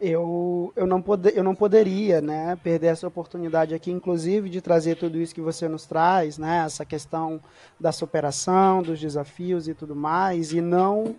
[0.00, 5.18] Eu, eu, não, eu não poderia né, perder essa oportunidade aqui, inclusive, de trazer tudo
[5.18, 7.40] isso que você nos traz, né, essa questão
[7.78, 11.16] da superação, dos desafios e tudo mais, e não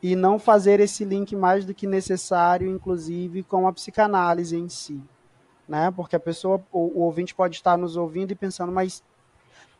[0.00, 5.02] e não fazer esse link mais do que necessário, inclusive, com a psicanálise em si
[5.68, 5.90] né?
[5.90, 9.02] Porque a pessoa, o, o ouvinte pode estar nos ouvindo e pensando, mas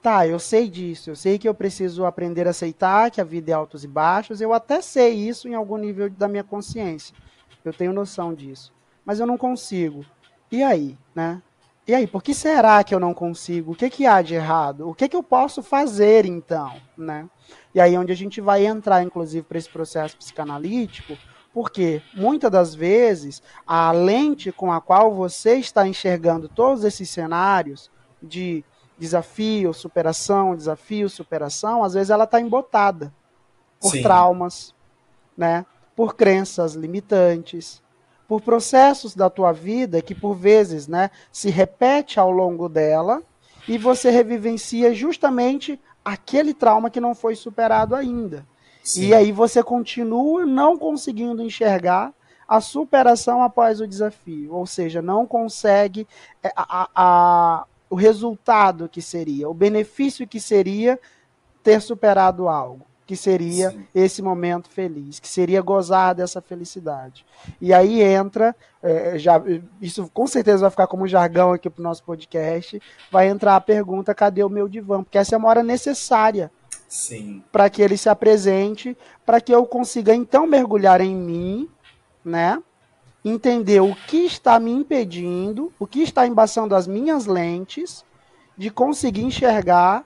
[0.02, 3.50] tá, eu sei disso, eu sei que eu preciso aprender a aceitar que a vida
[3.50, 7.16] é altos e baixos, eu até sei isso em algum nível da minha consciência.
[7.64, 8.72] Eu tenho noção disso.
[9.04, 10.04] Mas eu não consigo.
[10.50, 11.42] E aí, né?
[11.86, 13.72] E aí, por que será que eu não consigo?
[13.72, 14.86] O que, que há de errado?
[14.86, 17.26] O que, que eu posso fazer então, né?
[17.74, 21.16] E aí é onde a gente vai entrar, inclusive, para esse processo psicanalítico,
[21.58, 27.90] porque muitas das vezes a lente com a qual você está enxergando todos esses cenários
[28.22, 28.64] de
[28.96, 33.12] desafio, superação, desafio, superação, às vezes ela está embotada
[33.80, 34.02] por Sim.
[34.02, 34.72] traumas,
[35.36, 35.66] né?
[35.96, 37.82] por crenças limitantes,
[38.28, 43.20] por processos da tua vida que por vezes né, se repete ao longo dela
[43.66, 48.46] e você revivencia justamente aquele trauma que não foi superado ainda.
[48.88, 49.08] Sim.
[49.08, 52.10] E aí você continua não conseguindo enxergar
[52.48, 56.08] a superação após o desafio, ou seja, não consegue
[56.42, 60.98] é, a, a, a, o resultado que seria, o benefício que seria
[61.62, 63.86] ter superado algo, que seria Sim.
[63.94, 67.26] esse momento feliz, que seria gozar dessa felicidade.
[67.60, 69.38] E aí entra, é, já,
[69.82, 72.80] isso com certeza vai ficar como jargão aqui para o nosso podcast,
[73.12, 75.04] vai entrar a pergunta: cadê o meu divã?
[75.04, 76.50] Porque essa é uma hora necessária
[77.52, 81.68] para que ele se apresente, para que eu consiga então mergulhar em mim,
[82.24, 82.62] né?
[83.24, 88.04] Entender o que está me impedindo, o que está embaçando as minhas lentes
[88.56, 90.04] de conseguir enxergar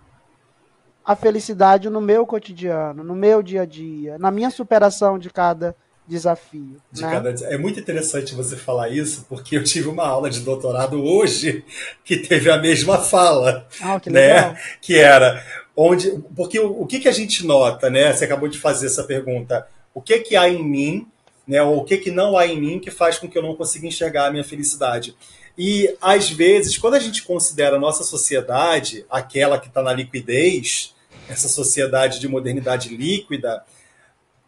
[1.05, 5.75] a felicidade no meu cotidiano, no meu dia a dia, na minha superação de cada
[6.07, 6.77] desafio.
[6.91, 7.11] De né?
[7.11, 7.31] cada...
[7.47, 11.65] É muito interessante você falar isso, porque eu tive uma aula de doutorado hoje
[12.05, 13.67] que teve a mesma fala.
[13.81, 14.21] Ah, que né?
[14.21, 14.57] legal.
[14.81, 15.43] Que era
[15.77, 16.11] onde.
[16.37, 18.13] Porque o, o que, que a gente nota, né?
[18.13, 19.67] Você acabou de fazer essa pergunta.
[19.95, 21.07] O que que há em mim,
[21.47, 21.63] né?
[21.63, 23.87] Ou o que que não há em mim que faz com que eu não consiga
[23.87, 25.17] enxergar a minha felicidade?
[25.57, 30.95] E às vezes, quando a gente considera a nossa sociedade, aquela que está na liquidez,
[31.29, 33.63] essa sociedade de modernidade líquida,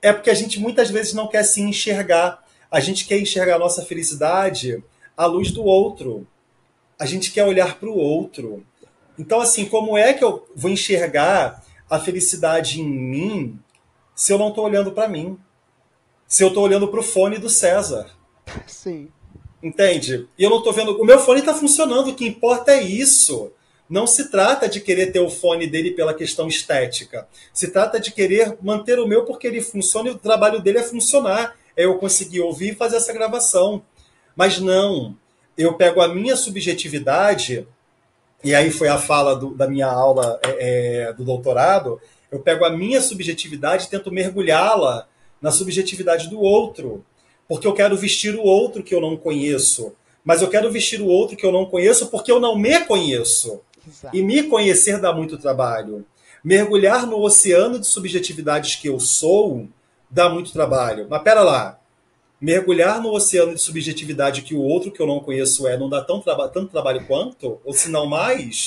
[0.01, 2.43] é porque a gente muitas vezes não quer se enxergar.
[2.71, 4.83] A gente quer enxergar a nossa felicidade
[5.17, 6.27] à luz do outro.
[6.99, 8.65] A gente quer olhar para o outro.
[9.18, 13.59] Então, assim, como é que eu vou enxergar a felicidade em mim
[14.14, 15.38] se eu não estou olhando para mim?
[16.27, 18.11] Se eu estou olhando para o fone do César?
[18.66, 19.09] Sim.
[19.62, 20.29] Entende?
[20.38, 21.00] E eu não estou vendo.
[21.00, 23.53] O meu fone está funcionando, o que importa é isso.
[23.88, 27.29] Não se trata de querer ter o fone dele pela questão estética.
[27.53, 30.83] Se trata de querer manter o meu porque ele funciona e o trabalho dele é
[30.83, 31.57] funcionar.
[31.77, 33.83] É eu conseguir ouvir e fazer essa gravação.
[34.35, 35.16] Mas não.
[35.57, 37.66] Eu pego a minha subjetividade,
[38.44, 42.00] e aí foi a fala do, da minha aula é, é, do doutorado.
[42.30, 45.07] Eu pego a minha subjetividade e tento mergulhá-la
[45.40, 47.04] na subjetividade do outro.
[47.48, 49.94] Porque eu quero vestir o outro que eu não conheço.
[50.24, 53.61] Mas eu quero vestir o outro que eu não conheço porque eu não me conheço.
[53.87, 54.16] Exato.
[54.16, 56.04] E me conhecer dá muito trabalho.
[56.42, 59.66] Mergulhar no oceano de subjetividades que eu sou
[60.11, 61.07] dá muito trabalho.
[61.09, 61.78] Mas pera lá.
[62.44, 66.04] Mergulhar no oceano de subjetividade que o outro que eu não conheço é não dá
[66.04, 67.59] tão traba tanto trabalho quanto?
[67.64, 68.66] Ou se não mais?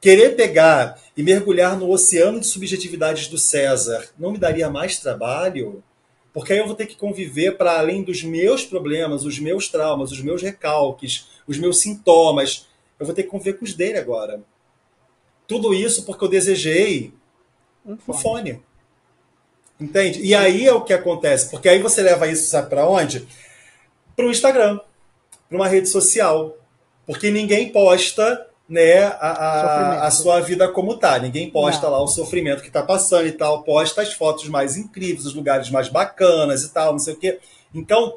[0.00, 5.84] Querer pegar e mergulhar no oceano de subjetividades do César não me daria mais trabalho?
[6.32, 10.10] Porque aí eu vou ter que conviver para além dos meus problemas, os meus traumas,
[10.10, 12.66] os meus recalques, os meus sintomas,
[12.98, 14.42] eu vou ter que conviver com os dele agora.
[15.46, 17.12] Tudo isso porque eu desejei
[17.84, 18.16] um fone.
[18.16, 18.62] Um fone.
[19.80, 20.20] Entende?
[20.22, 23.26] E aí é o que acontece, porque aí você leva isso, sabe para onde?
[24.14, 24.78] Para o Instagram,
[25.48, 26.56] para uma rede social.
[27.06, 31.18] Porque ninguém posta né, a, a, a, sua vida como tá.
[31.18, 31.94] Ninguém posta não.
[31.94, 33.64] lá o sofrimento que tá passando e tal.
[33.64, 37.40] Posta as fotos mais incríveis, os lugares mais bacanas e tal, não sei o quê.
[37.74, 38.16] Então,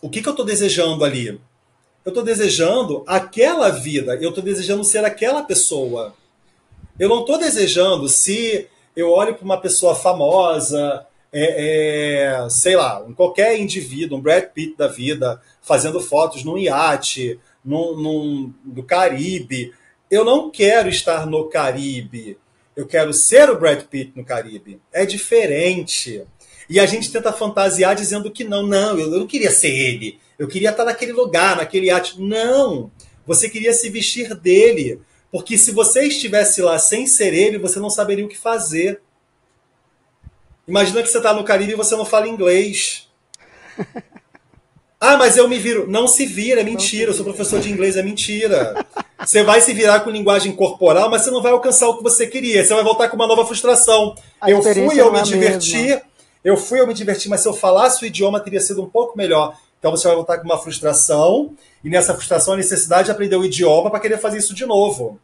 [0.00, 1.26] o que, que eu estou desejando ali?
[2.04, 6.14] Eu estou desejando aquela vida, eu estou desejando ser aquela pessoa.
[6.98, 13.00] Eu não estou desejando se eu olho para uma pessoa famosa, é, é, sei lá,
[13.00, 18.82] um qualquer indivíduo, um Brad Pitt da vida, fazendo fotos num iate, num, num, do
[18.82, 19.72] Caribe.
[20.10, 22.36] Eu não quero estar no Caribe.
[22.74, 24.80] Eu quero ser o Brad Pitt no Caribe.
[24.92, 26.24] É diferente.
[26.68, 30.18] E a gente tenta fantasiar dizendo que não, não, eu não queria ser ele.
[30.36, 32.20] Eu queria estar naquele lugar, naquele arte.
[32.20, 32.90] Não!
[33.24, 35.00] Você queria se vestir dele,
[35.30, 39.00] Porque se você estivesse lá sem ser ele, você não saberia o que fazer.
[40.66, 43.08] Imagina que você está no Caribe e você não fala inglês.
[45.00, 45.88] Ah, mas eu me viro.
[45.88, 47.10] Não se vira, é mentira.
[47.10, 48.84] Eu sou professor de inglês, é mentira.
[49.24, 52.26] Você vai se virar com linguagem corporal, mas você não vai alcançar o que você
[52.26, 52.64] queria.
[52.64, 54.16] Você vai voltar com uma nova frustração.
[54.40, 56.00] A eu fui, eu me é diverti.
[56.42, 59.16] Eu fui, eu me diverti, mas se eu falasse o idioma, teria sido um pouco
[59.16, 59.56] melhor.
[59.78, 61.54] Então você vai voltar com uma frustração,
[61.84, 65.20] e nessa frustração a necessidade de aprender o idioma para querer fazer isso de novo.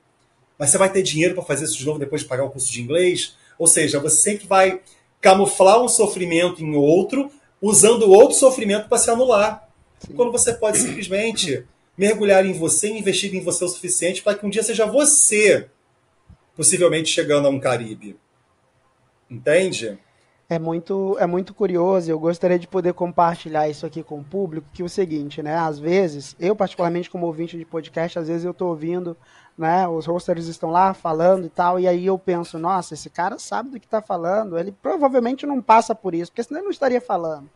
[0.59, 2.71] Mas você vai ter dinheiro para fazer isso de novo depois de pagar o curso
[2.71, 3.37] de inglês?
[3.59, 4.81] Ou seja, você sempre vai
[5.21, 7.31] camuflar um sofrimento em outro,
[7.61, 9.69] usando outro sofrimento para se anular.
[9.99, 10.15] Sim.
[10.15, 11.65] Quando você pode simplesmente
[11.97, 15.69] mergulhar em você e investir em você o suficiente para que um dia seja você,
[16.57, 18.17] possivelmente chegando a um Caribe.
[19.31, 19.99] Entende?
[20.49, 24.67] É muito, é muito curioso, eu gostaria de poder compartilhar isso aqui com o público,
[24.75, 25.57] que é o seguinte, né?
[25.57, 29.17] Às vezes, eu particularmente como ouvinte de podcast, às vezes eu estou ouvindo,
[29.57, 29.89] né?
[29.89, 33.71] Os hosters estão lá falando e tal, e aí eu penso, nossa, esse cara sabe
[33.71, 37.01] do que está falando, ele provavelmente não passa por isso, porque senão ele não estaria
[37.01, 37.49] falando.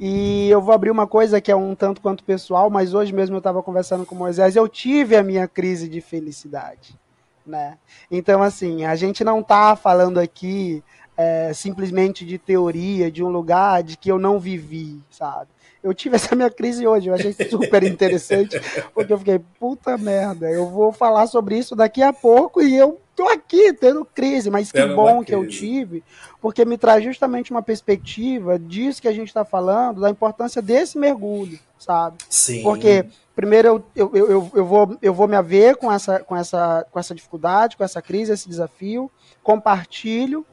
[0.00, 3.36] E eu vou abrir uma coisa que é um tanto quanto pessoal, mas hoje mesmo
[3.36, 6.98] eu estava conversando com o Moisés, eu tive a minha crise de felicidade,
[7.46, 7.76] né?
[8.10, 10.82] Então, assim, a gente não está falando aqui
[11.16, 15.48] é, simplesmente de teoria, de um lugar de que eu não vivi, sabe?
[15.82, 18.58] Eu tive essa minha crise hoje, eu achei super interessante,
[18.94, 22.98] porque eu fiquei, puta merda, eu vou falar sobre isso daqui a pouco e eu
[23.14, 26.02] tô aqui tendo crise, mas que bom que eu tive,
[26.40, 30.98] porque me traz justamente uma perspectiva disso que a gente está falando, da importância desse
[30.98, 32.16] mergulho, sabe?
[32.28, 32.62] Sim.
[32.62, 33.04] Porque
[33.36, 36.98] primeiro eu, eu, eu, eu, vou, eu vou me haver com essa, com, essa, com
[36.98, 39.10] essa dificuldade, com essa crise, esse desafio,
[39.42, 40.44] compartilho,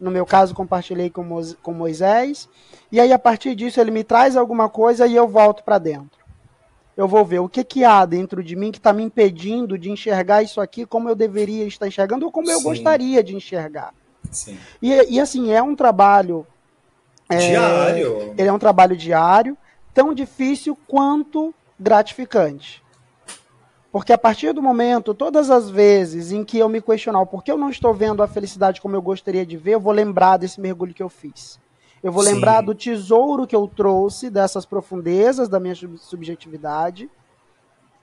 [0.00, 1.24] no meu caso, compartilhei com,
[1.62, 2.48] com Moisés.
[2.90, 6.18] E aí, a partir disso, ele me traz alguma coisa e eu volto para dentro.
[6.96, 9.90] Eu vou ver o que, que há dentro de mim que está me impedindo de
[9.90, 12.52] enxergar isso aqui como eu deveria estar enxergando ou como Sim.
[12.54, 13.94] eu gostaria de enxergar.
[14.32, 14.58] Sim.
[14.82, 16.46] E, e assim, é um trabalho.
[17.28, 18.34] É, diário.
[18.36, 19.56] Ele é um trabalho diário,
[19.94, 22.82] tão difícil quanto gratificante.
[23.90, 27.50] Porque a partir do momento, todas as vezes em que eu me questionar por que
[27.50, 30.60] eu não estou vendo a felicidade como eu gostaria de ver, eu vou lembrar desse
[30.60, 31.58] mergulho que eu fiz.
[32.02, 32.34] Eu vou Sim.
[32.34, 37.10] lembrar do tesouro que eu trouxe dessas profundezas da minha subjetividade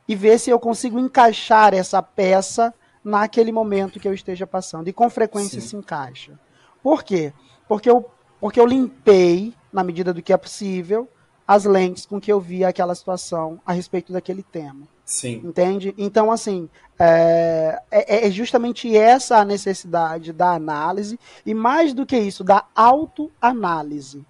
[0.08, 2.74] e ver se eu consigo encaixar essa peça
[3.04, 4.88] naquele momento que eu esteja passando.
[4.88, 5.68] E com frequência Sim.
[5.68, 6.40] se encaixa.
[6.82, 7.32] Por quê?
[7.68, 8.06] Porque eu,
[8.40, 11.08] porque eu limpei, na medida do que é possível,
[11.48, 14.88] as lentes com que eu via aquela situação a respeito daquele tema.
[15.06, 15.42] Sim.
[15.44, 15.94] Entende?
[15.98, 22.18] Então, assim, é, é, é, justamente essa a necessidade da análise e, mais do que
[22.18, 24.26] isso, da autoanálise.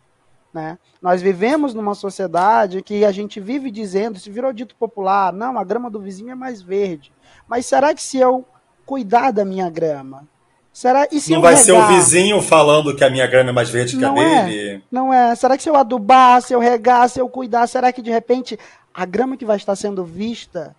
[0.54, 0.78] Né?
[1.02, 5.64] Nós vivemos numa sociedade que a gente vive dizendo, se virou dito popular, não, a
[5.64, 7.12] grama do vizinho é mais verde.
[7.48, 8.46] Mas será que se eu
[8.86, 10.28] cuidar da minha grama,
[10.76, 11.66] Será, e se não vai regar?
[11.66, 14.46] ser o vizinho falando que a minha grama é mais verde que não a é,
[14.46, 14.84] dele?
[14.92, 15.34] Não é.
[15.34, 18.60] Será que se eu adubar, se eu regar, se eu cuidar, será que de repente
[18.96, 20.76] a grama que vai estar sendo vista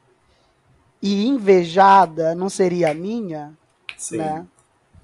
[1.02, 3.52] e invejada não seria a minha?
[3.96, 4.18] Sim.
[4.18, 4.46] Né?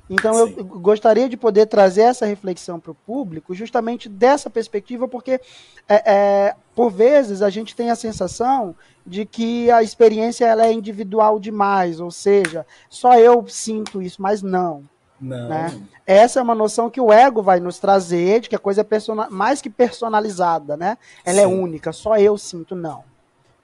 [0.08, 0.54] Então Sim.
[0.56, 5.40] eu gostaria de poder trazer essa reflexão para o público, justamente dessa perspectiva, porque
[5.88, 8.74] é, é, por vezes a gente tem a sensação
[9.06, 14.42] de que a experiência ela é individual demais, ou seja, só eu sinto isso, mas
[14.42, 14.84] não.
[15.22, 15.48] Não.
[15.48, 15.80] Né?
[16.04, 19.30] Essa é uma noção que o ego vai nos trazer, de que a coisa é
[19.30, 20.98] mais que personalizada, né?
[21.24, 21.52] Ela é Sim.
[21.52, 23.04] é única, só eu sinto, não.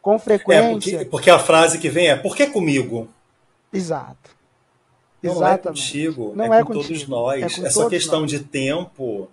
[0.01, 0.91] Com frequência.
[0.91, 3.09] É porque, porque, a frase que vem é: por que comigo?
[3.73, 4.39] Exato.
[5.21, 5.61] Não Exatamente.
[5.61, 6.95] é contigo, não é, é com contigo.
[6.95, 7.59] todos nós.
[7.59, 8.31] É, é só questão nós.
[8.31, 9.29] de tempo.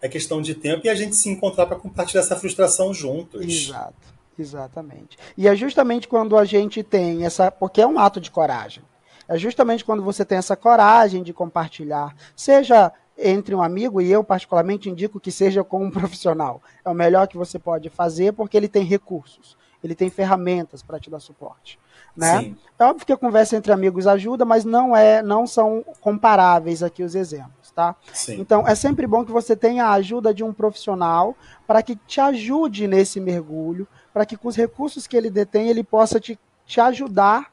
[0.00, 3.44] É questão de tempo e a gente se encontrar para compartilhar essa frustração juntos.
[3.44, 5.18] Exato, exatamente.
[5.36, 7.50] E é justamente quando a gente tem essa.
[7.50, 8.82] Porque é um ato de coragem.
[9.30, 14.24] É justamente quando você tem essa coragem de compartilhar, seja entre um amigo, e eu
[14.24, 16.60] particularmente indico que seja com um profissional.
[16.84, 20.98] É o melhor que você pode fazer porque ele tem recursos, ele tem ferramentas para
[20.98, 21.78] te dar suporte.
[22.16, 22.40] Né?
[22.40, 22.56] Sim.
[22.76, 27.04] É óbvio que a conversa entre amigos ajuda, mas não é, não são comparáveis aqui
[27.04, 27.94] os exemplos, tá?
[28.12, 28.40] Sim.
[28.40, 31.36] Então é sempre bom que você tenha a ajuda de um profissional
[31.68, 35.84] para que te ajude nesse mergulho, para que com os recursos que ele detém ele
[35.84, 37.52] possa te, te ajudar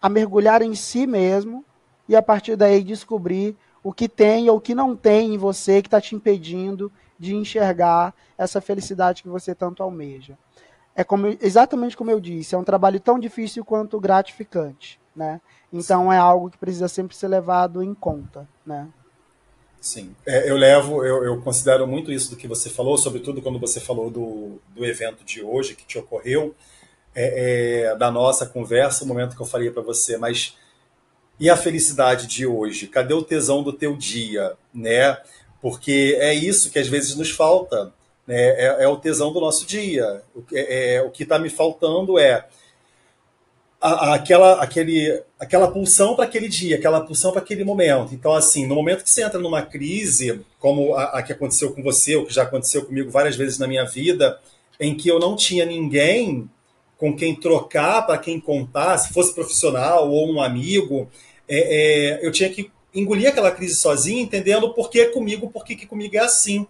[0.00, 1.64] a mergulhar em si mesmo
[2.08, 5.80] e a partir daí descobrir o que tem ou o que não tem em você
[5.80, 10.36] que está te impedindo de enxergar essa felicidade que você tanto almeja
[10.94, 15.40] é como, exatamente como eu disse, é um trabalho tão difícil quanto gratificante, né?
[15.72, 18.88] Então é algo que precisa sempre ser levado em conta, né?
[19.80, 23.58] Sim, é, eu levo, eu, eu, considero muito isso do que você falou, sobretudo quando
[23.58, 26.54] você falou do, do evento de hoje que te ocorreu,
[27.14, 30.56] é, é, da nossa conversa, o momento que eu falei para você, mas
[31.38, 32.86] e a felicidade de hoje?
[32.86, 35.16] Cadê o tesão do teu dia, né?
[35.62, 37.92] Porque é isso que às vezes nos falta,
[38.26, 38.36] né?
[38.36, 40.22] É, é o tesão do nosso dia.
[40.34, 42.46] O, é, é o que está me faltando é
[43.80, 48.14] a, aquela, aquele, aquela pulsão para aquele dia, aquela pulsão para aquele momento.
[48.14, 51.82] Então, assim, no momento que você entra numa crise, como a, a, que aconteceu com
[51.82, 54.38] você, ou que já aconteceu comigo várias vezes na minha vida,
[54.78, 56.48] em que eu não tinha ninguém
[57.00, 61.08] com quem trocar, para quem contar, se fosse profissional ou um amigo,
[61.48, 65.86] é, é, eu tinha que engolir aquela crise sozinho, entendendo por que comigo, por que
[65.86, 66.66] comigo é assim.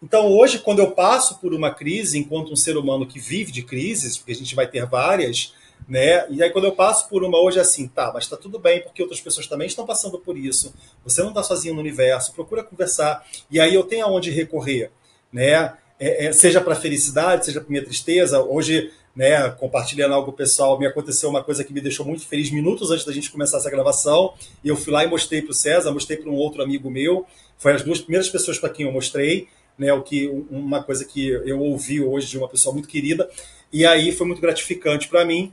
[0.00, 3.64] Então, hoje, quando eu passo por uma crise, enquanto um ser humano que vive de
[3.64, 5.52] crises, porque a gente vai ter várias,
[5.88, 6.24] né?
[6.30, 8.80] E aí quando eu passo por uma hoje é assim, tá, mas tá tudo bem,
[8.80, 10.72] porque outras pessoas também estão passando por isso.
[11.02, 13.26] Você não está sozinho no universo, procura conversar.
[13.50, 14.92] E aí eu tenho aonde recorrer,
[15.32, 15.74] né?
[15.98, 18.40] É, é, seja para felicidade, seja para minha tristeza.
[18.40, 22.90] Hoje, né, compartilhando algo pessoal, me aconteceu uma coisa que me deixou muito feliz minutos
[22.90, 24.34] antes da gente começar essa gravação.
[24.62, 27.26] E eu fui lá e mostrei para o César, mostrei para um outro amigo meu.
[27.56, 29.48] Foi as duas primeiras pessoas para quem eu mostrei,
[29.78, 29.92] né?
[29.92, 33.28] O que uma coisa que eu ouvi hoje de uma pessoa muito querida.
[33.72, 35.52] E aí foi muito gratificante para mim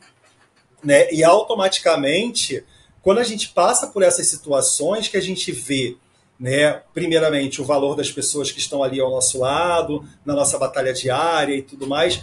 [0.84, 1.12] né?
[1.12, 2.64] E automaticamente,
[3.01, 5.95] quando a gente passa por essas situações que a gente vê,
[6.39, 10.91] né, primeiramente, o valor das pessoas que estão ali ao nosso lado, na nossa batalha
[10.91, 12.22] diária e tudo mais,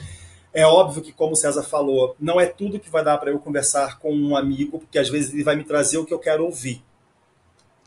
[0.52, 3.38] é óbvio que, como o César falou, não é tudo que vai dar para eu
[3.38, 6.44] conversar com um amigo, porque às vezes ele vai me trazer o que eu quero
[6.44, 6.82] ouvir.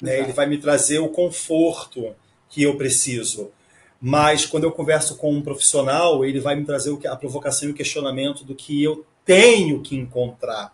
[0.01, 0.19] Né?
[0.19, 2.15] Ele vai me trazer o conforto
[2.49, 3.51] que eu preciso.
[3.99, 7.75] Mas quando eu converso com um profissional, ele vai me trazer a provocação e o
[7.75, 10.73] questionamento do que eu tenho que encontrar.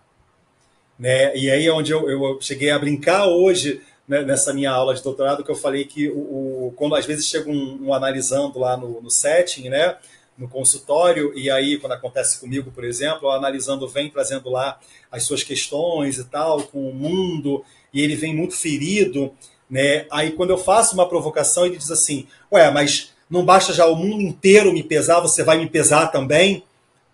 [0.97, 1.35] Né?
[1.35, 5.03] E aí é onde eu, eu cheguei a brincar hoje, né, nessa minha aula de
[5.03, 8.77] doutorado, que eu falei que o, o quando às vezes chega um, um analisando lá
[8.77, 9.97] no, no, setting, né,
[10.37, 14.79] no consultório, e aí quando acontece comigo, por exemplo, analisando vem trazendo lá
[15.11, 17.63] as suas questões e tal, com o mundo,
[17.93, 19.33] e ele vem muito ferido,
[19.69, 20.05] né?
[20.11, 23.95] Aí quando eu faço uma provocação, ele diz assim: "Ué, mas não basta já o
[23.95, 26.63] mundo inteiro me pesar, você vai me pesar também?"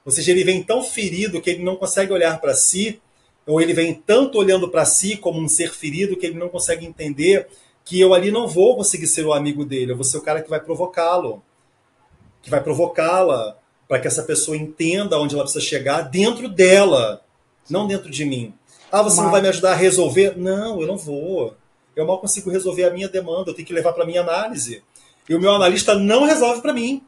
[0.06, 3.00] Ou seja, ele vem tão ferido que ele não consegue olhar para si,
[3.48, 6.86] ou ele vem tanto olhando para si como um ser ferido que ele não consegue
[6.86, 7.48] entender
[7.86, 10.42] que eu ali não vou conseguir ser o amigo dele, eu vou ser o cara
[10.42, 11.44] que vai provocá-lo,
[12.44, 17.22] que vai provocá-la para que essa pessoa entenda onde ela precisa chegar dentro dela,
[17.70, 18.54] não dentro de mim.
[18.92, 19.26] Ah, você Mas...
[19.26, 20.38] não vai me ajudar a resolver?
[20.38, 21.56] Não, eu não vou.
[21.96, 24.84] Eu mal consigo resolver a minha demanda, eu tenho que levar para minha análise.
[25.28, 27.02] E o meu analista não resolve para mim.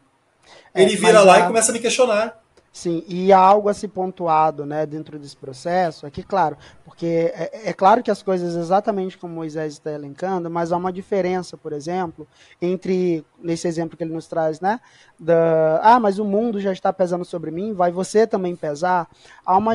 [0.73, 1.39] É, ele vira lá a...
[1.41, 2.41] e começa a me questionar.
[2.75, 7.31] Sim, e há algo a se pontuado né, dentro desse processo, é que, claro, porque
[7.33, 11.55] é, é, claro que as coisas exatamente como Moisés está elencando, mas há uma diferença,
[11.55, 12.27] por exemplo,
[12.61, 14.81] entre, nesse exemplo que ele nos traz, né,
[15.17, 19.07] da, ah, mas o mundo já está pesando sobre mim, vai você também pesar,
[19.45, 19.71] há uma,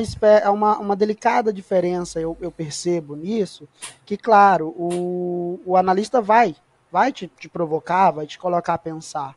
[0.53, 3.67] uma, uma delicada diferença, eu, eu percebo nisso,
[4.05, 6.55] que, claro, o, o analista vai,
[6.91, 9.35] vai te, te provocar, vai te colocar a pensar,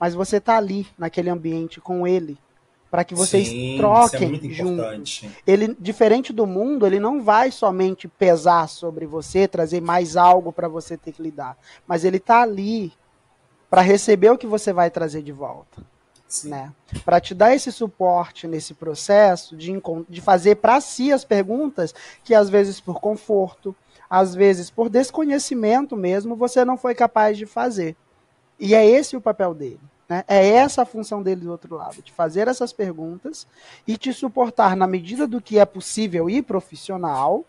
[0.00, 2.38] mas você está ali, naquele ambiente com ele,
[2.92, 5.24] para que vocês Sim, troquem é juntos.
[5.46, 10.68] Ele, diferente do mundo, ele não vai somente pesar sobre você, trazer mais algo para
[10.68, 12.92] você ter que lidar, mas ele está ali
[13.70, 15.82] para receber o que você vai trazer de volta.
[16.44, 16.70] Né?
[17.02, 19.72] Para te dar esse suporte nesse processo de,
[20.06, 23.74] de fazer para si as perguntas que às vezes por conforto,
[24.08, 27.96] às vezes por desconhecimento mesmo, você não foi capaz de fazer.
[28.60, 29.80] E é esse o papel dele.
[30.08, 30.24] Né?
[30.28, 33.46] É essa a função dele do outro lado, de fazer essas perguntas
[33.86, 37.44] e te suportar na medida do que é possível e profissional,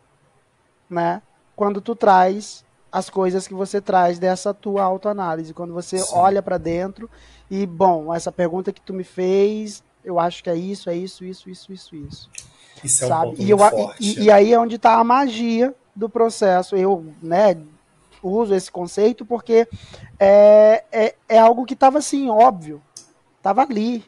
[0.89, 1.21] né?
[1.55, 6.13] Quando tu traz as coisas que você traz dessa tua autoanálise, quando você Sim.
[6.13, 7.09] olha para dentro
[7.49, 11.25] e bom, essa pergunta que tu me fez, eu acho que é isso, é isso,
[11.25, 12.29] isso, isso, isso, isso.
[12.83, 13.13] Isso sabe?
[13.13, 14.19] é um ponto e, eu, forte.
[14.19, 16.75] E, e aí é onde está a magia do processo.
[16.75, 17.57] Eu, né,
[18.23, 19.67] uso esse conceito porque
[20.19, 22.81] é, é, é algo que estava assim, óbvio.
[23.37, 24.03] Estava ali.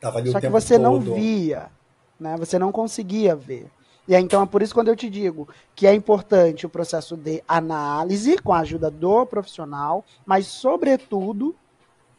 [0.00, 0.82] Tava ali Só que você todo.
[0.82, 1.70] não via.
[2.18, 2.36] Né?
[2.38, 3.70] Você não conseguia ver.
[4.06, 7.16] E aí, então é por isso quando eu te digo que é importante o processo
[7.16, 11.54] de análise com a ajuda do profissional, mas sobretudo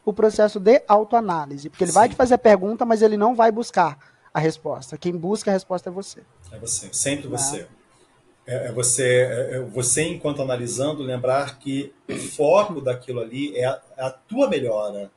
[0.04, 1.98] o processo de autoanálise, porque ele Sim.
[1.98, 3.98] vai te fazer a pergunta, mas ele não vai buscar
[4.32, 4.98] a resposta.
[4.98, 6.22] Quem busca a resposta é você.
[6.50, 7.36] É você, sempre né?
[7.38, 7.60] você.
[7.60, 7.68] É,
[8.46, 13.80] é você, é, é você, enquanto analisando, lembrar que o foco daquilo ali é a,
[13.96, 15.10] é a tua melhora,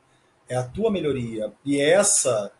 [0.48, 1.52] é a tua melhoria.
[1.64, 2.50] E essa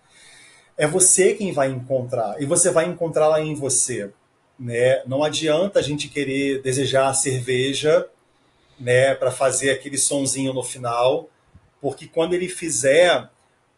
[0.76, 2.40] é você quem vai encontrar.
[2.40, 4.12] E você vai encontrá-la em você.
[4.58, 5.02] Né?
[5.06, 8.06] Não adianta a gente querer desejar a cerveja
[8.78, 11.28] né, para fazer aquele sonzinho no final,
[11.80, 13.28] porque quando ele fizer,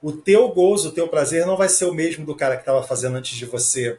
[0.02, 2.82] o teu gozo, o teu prazer não vai ser o mesmo do cara que estava
[2.82, 3.98] fazendo antes de você.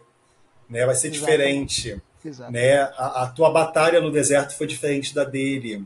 [0.70, 0.86] Né?
[0.86, 1.76] Vai ser Exatamente.
[1.76, 2.02] diferente.
[2.24, 2.52] Exato.
[2.52, 2.80] Né?
[2.80, 5.84] A, a, tua batalha no deserto foi diferente da dele.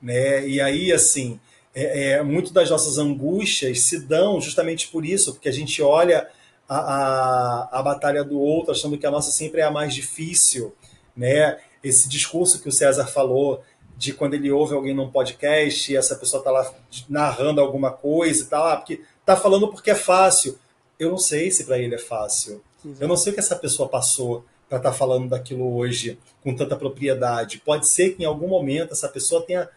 [0.00, 0.46] Né?
[0.46, 1.40] E aí, assim,
[1.74, 6.28] é, é, muito das nossas angústias se dão justamente por isso, porque a gente olha
[6.68, 10.74] a, a, a batalha do outro achando que a nossa sempre é a mais difícil.
[11.16, 11.58] Né?
[11.82, 13.62] Esse discurso que o César falou
[13.96, 16.74] de quando ele ouve alguém num podcast e essa pessoa está lá
[17.08, 20.58] narrando alguma coisa e tal, ah, porque tá falando porque é fácil.
[20.98, 22.62] Eu não sei se para ele é fácil.
[22.84, 23.02] Exato.
[23.02, 26.56] Eu não sei o que essa pessoa passou para estar tá falando daquilo hoje com
[26.56, 27.58] tanta propriedade.
[27.58, 29.68] Pode ser que em algum momento essa pessoa tenha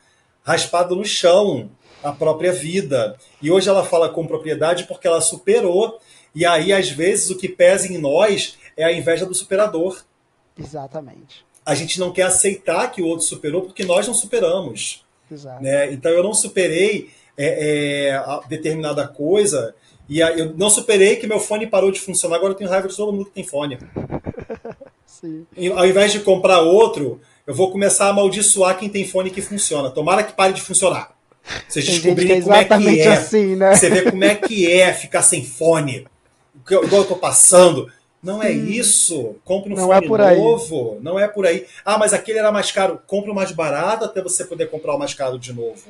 [0.42, 1.70] raspado no chão
[2.02, 3.18] a própria vida.
[3.42, 6.00] E hoje ela fala com propriedade porque ela superou.
[6.34, 10.02] E aí, às vezes, o que pesa em nós é a inveja do superador.
[10.58, 11.46] Exatamente.
[11.66, 15.04] A gente não quer aceitar que o outro superou porque nós não superamos.
[15.30, 15.62] Exato.
[15.62, 15.92] Né?
[15.92, 19.76] Então, eu não superei é, é, determinada coisa
[20.08, 22.38] e eu não superei que meu fone parou de funcionar.
[22.38, 23.78] Agora eu tenho raiva de todo mundo que tem fone.
[25.26, 25.72] Sim.
[25.74, 29.90] Ao invés de comprar outro, eu vou começar a amaldiçoar quem tem fone que funciona.
[29.90, 31.16] Tomara que pare de funcionar.
[31.68, 33.08] Vocês descobrirem é como é que é.
[33.08, 33.76] Assim, né?
[33.76, 36.08] Você vê como é que é ficar sem fone.
[36.66, 37.92] Igual eu tô passando.
[38.22, 39.36] Não é isso.
[39.44, 40.94] Compre um não fone é novo.
[40.94, 41.04] Aí.
[41.04, 41.68] Não é por aí.
[41.86, 43.00] Ah, mas aquele era mais caro.
[43.06, 45.84] Compre o mais barato até você poder comprar o mais caro de novo.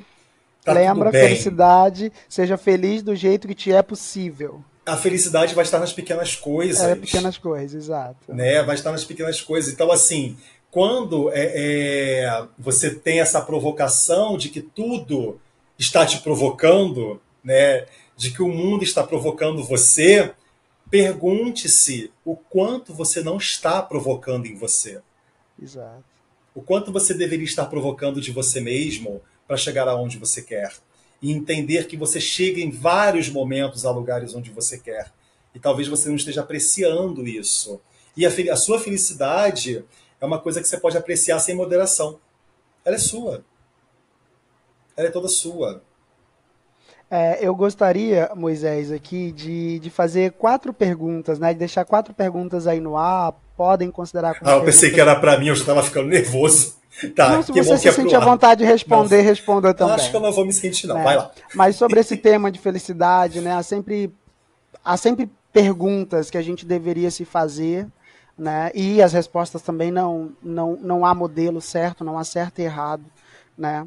[0.66, 4.64] Tá Lembra, felicidade, seja feliz do jeito que te é possível.
[4.86, 6.84] A felicidade vai estar nas pequenas coisas.
[6.84, 8.34] É, pequenas coisas, exato.
[8.34, 8.62] Né?
[8.64, 9.74] Vai estar nas pequenas coisas.
[9.74, 10.38] Então, assim,
[10.70, 15.40] quando é, é, você tem essa provocação de que tudo
[15.78, 17.86] está te provocando, né?
[18.16, 20.34] de que o mundo está provocando você,
[20.90, 25.02] pergunte-se o quanto você não está provocando em você.
[25.62, 26.04] Exato.
[26.54, 30.74] O quanto você deveria estar provocando de você mesmo para chegar aonde você quer.
[31.26, 35.12] E entender que você chega em vários momentos a lugares onde você quer.
[35.56, 37.82] E talvez você não esteja apreciando isso.
[38.16, 39.84] E a, a sua felicidade
[40.22, 42.20] é uma coisa que você pode apreciar sem moderação.
[42.86, 43.44] Ela é sua.
[44.96, 45.82] Ela é toda sua.
[47.10, 51.54] É, eu gostaria, Moisés, aqui de, de fazer quatro perguntas, né?
[51.54, 53.34] De deixar quatro perguntas aí no ar.
[53.56, 54.52] Podem considerar como.
[54.52, 56.76] Ah, eu pensei que era para mim, eu já estava ficando nervoso.
[57.14, 59.96] Tá, não, se você se é sentir à vontade de responder, não, responda também.
[59.96, 60.98] Acho que eu não vou me sentir, não.
[60.98, 61.30] É, Vai lá.
[61.54, 63.54] Mas sobre esse tema de felicidade, né?
[63.54, 64.14] Há sempre,
[64.82, 67.86] há sempre perguntas que a gente deveria se fazer,
[68.38, 68.72] né?
[68.74, 73.04] E as respostas também não, não, não há modelo certo, não há certo e errado,
[73.58, 73.86] né?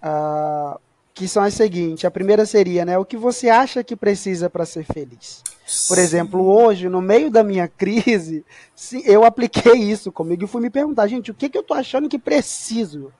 [0.00, 0.78] Uh,
[1.14, 2.04] que são as seguintes.
[2.04, 2.98] A primeira seria, né?
[2.98, 5.42] O que você acha que precisa para ser feliz?
[5.88, 8.44] Por exemplo, hoje, no meio da minha crise,
[9.06, 12.08] eu apliquei isso comigo e fui me perguntar, gente, o que, que eu tô achando
[12.08, 13.12] que preciso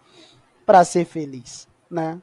[0.67, 2.19] para ser feliz, né?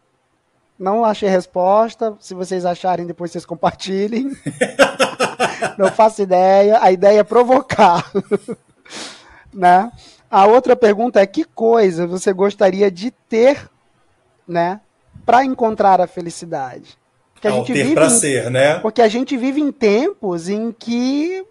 [0.77, 2.17] Não achei resposta.
[2.19, 4.31] Se vocês acharem, depois vocês compartilhem.
[5.77, 6.79] Não faço ideia.
[6.81, 8.11] A ideia é provocar.
[9.53, 9.91] né?
[10.29, 13.69] A outra pergunta é que coisa você gostaria de ter,
[14.47, 14.81] né,
[15.25, 16.97] para encontrar a felicidade?
[17.33, 18.79] Porque a gente vive em, ser, né?
[18.79, 21.43] Porque a gente vive em tempos em que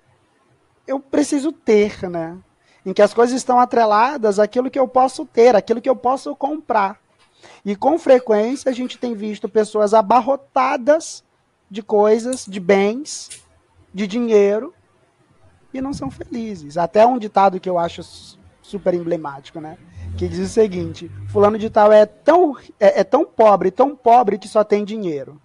[0.87, 2.37] eu preciso ter, né?
[2.87, 6.35] Em que as coisas estão atreladas àquilo que eu posso ter, àquilo que eu posso
[6.37, 6.99] comprar.
[7.65, 11.25] E com frequência a gente tem visto pessoas abarrotadas
[11.71, 13.43] de coisas, de bens,
[13.93, 14.73] de dinheiro
[15.73, 16.77] e não são felizes.
[16.77, 18.03] Até um ditado que eu acho
[18.63, 19.77] super emblemático, né?
[20.17, 24.39] Que diz o seguinte: fulano de tal é tão é, é tão pobre, tão pobre
[24.39, 25.41] que só tem dinheiro.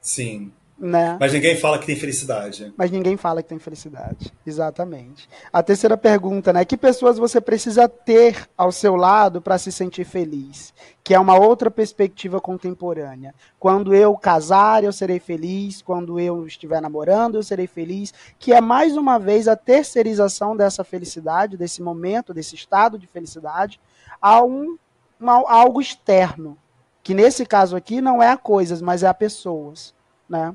[0.00, 0.52] Sim.
[0.80, 1.18] Né?
[1.20, 2.72] Mas ninguém fala que tem felicidade.
[2.74, 4.32] Mas ninguém fala que tem felicidade.
[4.46, 5.28] Exatamente.
[5.52, 6.64] A terceira pergunta, né?
[6.64, 10.72] Que pessoas você precisa ter ao seu lado para se sentir feliz?
[11.04, 13.34] Que é uma outra perspectiva contemporânea.
[13.58, 15.82] Quando eu casar, eu serei feliz.
[15.82, 18.14] Quando eu estiver namorando, eu serei feliz.
[18.38, 23.78] Que é mais uma vez a terceirização dessa felicidade, desse momento, desse estado de felicidade,
[24.18, 24.78] a, um,
[25.20, 26.56] uma, a algo externo
[27.02, 29.94] que nesse caso aqui não é a coisas, mas é a pessoas,
[30.28, 30.54] né?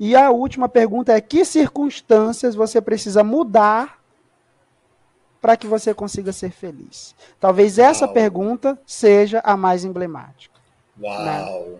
[0.00, 4.00] E a última pergunta é: que circunstâncias você precisa mudar
[5.42, 7.14] para que você consiga ser feliz?
[7.38, 8.14] Talvez essa Uau.
[8.14, 10.58] pergunta seja a mais emblemática.
[10.98, 11.22] Uau!
[11.22, 11.76] Né?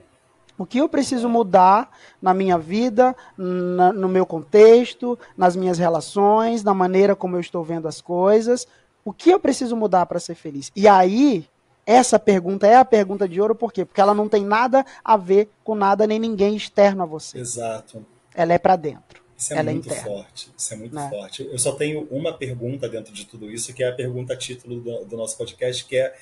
[0.58, 1.90] O que eu preciso mudar
[2.20, 7.64] na minha vida, na, no meu contexto, nas minhas relações, na maneira como eu estou
[7.64, 8.68] vendo as coisas?
[9.02, 10.70] O que eu preciso mudar para ser feliz?
[10.76, 11.48] E aí
[11.90, 13.84] essa pergunta é a pergunta de ouro, por quê?
[13.84, 17.38] Porque ela não tem nada a ver com nada nem ninguém externo a você.
[17.38, 18.06] Exato.
[18.32, 19.20] Ela é para dentro.
[19.36, 20.52] Isso é ela é muito é forte.
[20.56, 21.08] Isso é muito né?
[21.10, 21.48] forte.
[21.50, 25.04] Eu só tenho uma pergunta dentro de tudo isso, que é a pergunta título do,
[25.04, 26.14] do nosso podcast, que é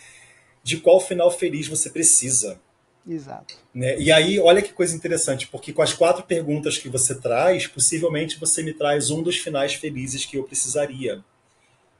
[0.63, 2.59] de qual final feliz você precisa?
[3.07, 3.55] Exato.
[3.75, 3.99] Né?
[3.99, 8.39] E aí, olha que coisa interessante, porque com as quatro perguntas que você traz, possivelmente
[8.39, 11.23] você me traz um dos finais felizes que eu precisaria.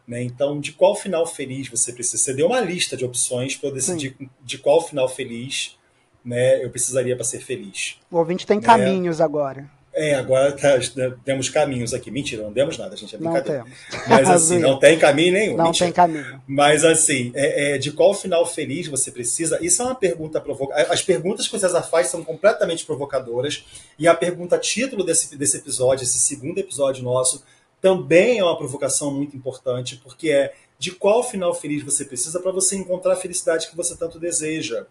[0.09, 0.23] Né?
[0.23, 2.17] Então, de qual final feliz você precisa?
[2.17, 4.31] Você deu uma lista de opções para eu decidir Sim.
[4.43, 5.77] de qual final feliz
[6.25, 7.99] né, eu precisaria para ser feliz.
[8.11, 8.63] O ouvinte tem né?
[8.63, 9.71] caminhos agora.
[9.95, 10.79] É, agora tá,
[11.25, 12.11] temos caminhos aqui.
[12.11, 13.17] Mentira, não demos nada, gente.
[13.17, 13.65] É brincadeira.
[13.65, 15.57] Não Mas assim, não tem caminho nenhum.
[15.57, 15.87] Não mentira.
[15.87, 16.41] tem caminho.
[16.47, 19.59] Mas assim, é, é, de qual final feliz você precisa?
[19.61, 20.93] Isso é uma pergunta provocadora.
[20.93, 23.65] As perguntas que o César faz são completamente provocadoras.
[23.99, 27.43] E a pergunta título desse, desse episódio, esse segundo episódio nosso,
[27.81, 32.53] também é uma provocação muito importante, porque é de qual final feliz você precisa para
[32.53, 34.87] você encontrar a felicidade que você tanto deseja.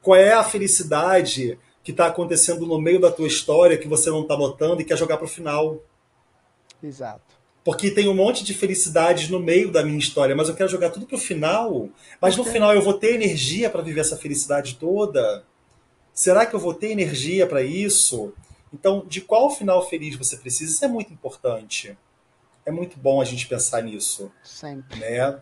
[0.00, 4.22] Qual é a felicidade que está acontecendo no meio da tua história que você não
[4.22, 5.82] está notando e quer jogar para o final.
[6.82, 7.32] Exato.
[7.64, 10.90] Porque tem um monte de felicidades no meio da minha história, mas eu quero jogar
[10.90, 11.88] tudo para o final.
[12.20, 15.44] Mas no final eu vou ter energia para viver essa felicidade toda?
[16.12, 18.32] Será que eu vou ter energia para isso?
[18.72, 20.72] Então, de qual final feliz você precisa?
[20.72, 21.96] Isso é muito importante.
[22.64, 24.30] É muito bom a gente pensar nisso.
[24.42, 24.98] Sempre.
[25.00, 25.38] Né?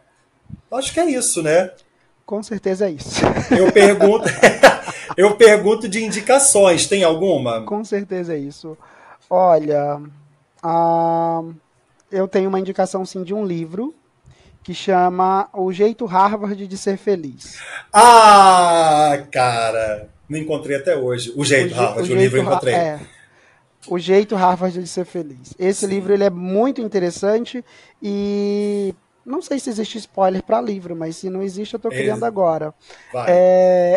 [0.72, 1.70] Acho que é isso, né?
[2.24, 3.20] Com certeza é isso.
[3.56, 4.28] Eu pergunto.
[5.16, 7.62] Eu pergunto de indicações, tem alguma?
[7.62, 8.78] Com certeza é isso.
[9.28, 10.00] Olha,
[10.64, 11.54] uh,
[12.10, 13.94] eu tenho uma indicação sim de um livro
[14.62, 17.58] que chama O Jeito Harvard de Ser Feliz.
[17.92, 21.32] Ah, cara, não encontrei até hoje.
[21.36, 22.74] O Jeito o Harvard, o, jeito, livro eu encontrei.
[22.74, 23.00] É,
[23.88, 25.54] o Jeito Harvard de Ser Feliz.
[25.58, 25.86] Esse sim.
[25.86, 27.64] livro ele é muito interessante
[28.02, 32.24] e não sei se existe spoiler para livro, mas se não existe, eu estou criando
[32.24, 32.74] agora.
[33.26, 33.96] É...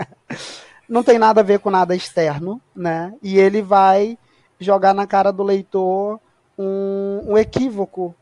[0.88, 3.12] não tem nada a ver com nada externo, né?
[3.22, 4.18] E ele vai
[4.58, 6.20] jogar na cara do leitor
[6.58, 8.14] um, um equívoco,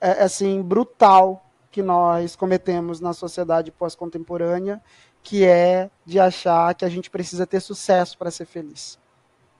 [0.00, 4.82] é, assim, brutal que nós cometemos na sociedade pós-contemporânea,
[5.22, 8.98] que é de achar que a gente precisa ter sucesso para ser feliz.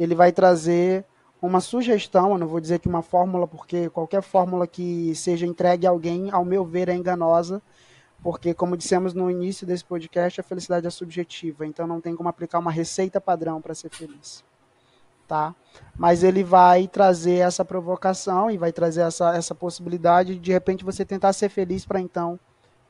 [0.00, 1.04] Ele vai trazer
[1.42, 5.86] uma sugestão, eu não vou dizer que uma fórmula, porque qualquer fórmula que seja entregue
[5.86, 7.62] a alguém, ao meu ver, é enganosa,
[8.22, 12.28] porque, como dissemos no início desse podcast, a felicidade é subjetiva, então não tem como
[12.28, 14.44] aplicar uma receita padrão para ser feliz.
[15.26, 15.54] Tá?
[15.96, 20.84] Mas ele vai trazer essa provocação e vai trazer essa, essa possibilidade de, de repente,
[20.84, 22.38] você tentar ser feliz para então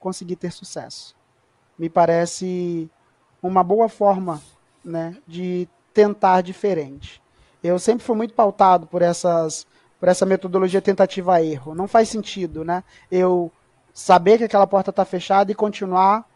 [0.01, 1.15] conseguir ter sucesso.
[1.79, 2.91] Me parece
[3.43, 4.41] uma boa forma
[4.85, 7.20] né, de tentar diferente.
[7.62, 9.66] Eu sempre fui muito pautado por essas
[9.99, 11.74] por essa metodologia tentativa erro.
[11.74, 12.82] Não faz sentido, né?
[13.11, 13.53] Eu
[13.93, 16.26] saber que aquela porta está fechada e continuar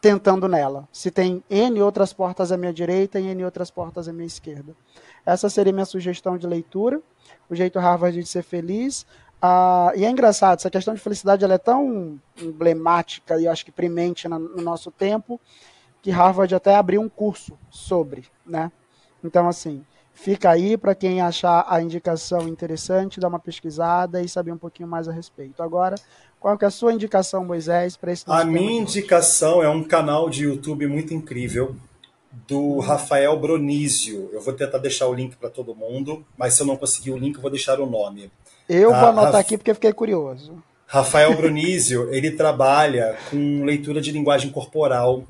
[0.00, 0.88] tentando nela.
[0.90, 4.74] Se tem N outras portas à minha direita e N outras portas à minha esquerda.
[5.24, 7.00] Essa seria minha sugestão de leitura.
[7.48, 9.06] O jeito Harvard de ser feliz.
[9.40, 13.72] Ah, e é engraçado, essa questão de felicidade ela é tão emblemática e acho que
[13.72, 15.40] premente no nosso tempo
[16.00, 18.70] que Harvard até abriu um curso sobre, né?
[19.22, 24.52] Então, assim, Fica aí para quem achar a indicação interessante, dar uma pesquisada e saber
[24.52, 25.62] um pouquinho mais a respeito.
[25.62, 25.96] Agora,
[26.38, 30.44] qual é a sua indicação, Moisés, para esse A minha indicação é um canal de
[30.44, 31.74] YouTube muito incrível
[32.46, 34.28] do Rafael Bronísio.
[34.32, 37.18] Eu vou tentar deixar o link para todo mundo, mas se eu não conseguir o
[37.18, 38.30] link, eu vou deixar o nome.
[38.68, 40.62] Eu vou anotar aqui porque fiquei curioso.
[40.86, 45.24] Rafael Bronísio, ele trabalha com leitura de linguagem corporal,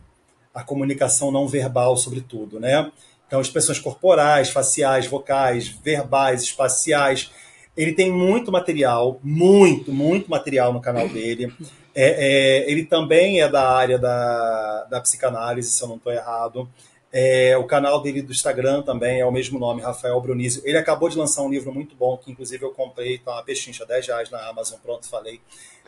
[0.52, 2.90] a comunicação não verbal, sobretudo, né?
[3.32, 7.30] Então, expressões corporais, faciais, vocais, verbais, espaciais.
[7.74, 11.50] Ele tem muito material, muito, muito material no canal dele.
[11.94, 16.68] É, é, ele também é da área da, da psicanálise, se eu não estou errado.
[17.10, 20.60] É, o canal dele do Instagram também é o mesmo nome, Rafael Brunísio.
[20.66, 23.86] Ele acabou de lançar um livro muito bom, que inclusive eu comprei, tá uma pechincha,
[23.86, 25.40] 10 reais na Amazon, pronto, falei.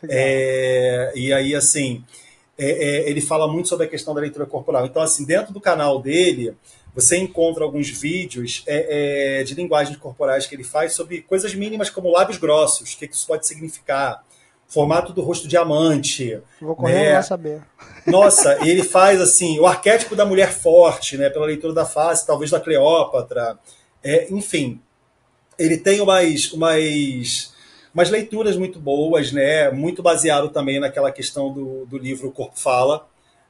[0.09, 2.03] É, e aí, assim,
[2.57, 4.87] é, é, ele fala muito sobre a questão da leitura corporal.
[4.87, 6.55] Então, assim, dentro do canal dele,
[6.95, 11.89] você encontra alguns vídeos é, é, de linguagens corporais que ele faz sobre coisas mínimas
[11.89, 14.23] como lábios grossos, o que, isso pode significar,
[14.65, 16.41] formato do rosto diamante.
[16.61, 17.21] Vou correr né?
[17.21, 17.61] saber.
[18.07, 22.49] Nossa, ele faz assim o arquétipo da mulher forte, né, pela leitura da face, talvez
[22.49, 23.59] da Cleópatra,
[24.01, 24.79] é, enfim,
[25.59, 27.53] ele tem umas, umas,
[27.93, 33.05] umas leituras muito boas, né, muito baseado também naquela questão do, do livro Corpo Fala,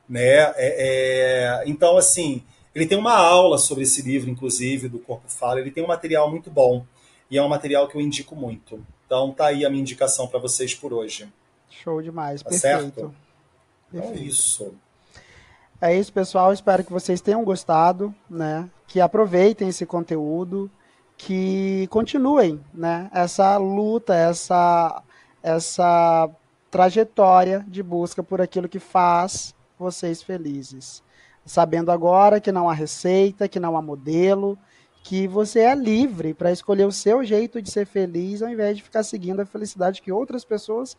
[0.10, 2.44] né, é, é então assim
[2.76, 5.62] ele tem uma aula sobre esse livro, inclusive, do Corpo Fala.
[5.62, 6.86] Ele tem um material muito bom.
[7.32, 8.86] E é um material que eu indico muito.
[9.06, 11.32] Então tá aí a minha indicação para vocês por hoje.
[11.70, 12.76] Show demais, tá perfeito.
[12.78, 13.16] Certo?
[13.94, 14.74] Então é isso.
[15.80, 16.52] É isso, pessoal.
[16.52, 18.70] Espero que vocês tenham gostado, né?
[18.88, 20.70] Que aproveitem esse conteúdo,
[21.18, 23.10] que continuem, né?
[23.14, 25.02] Essa luta, essa
[25.42, 26.30] essa
[26.70, 31.05] trajetória de busca por aquilo que faz vocês felizes
[31.46, 34.58] sabendo agora que não há receita, que não há modelo,
[35.04, 38.84] que você é livre para escolher o seu jeito de ser feliz ao invés de
[38.84, 40.98] ficar seguindo a felicidade que outras pessoas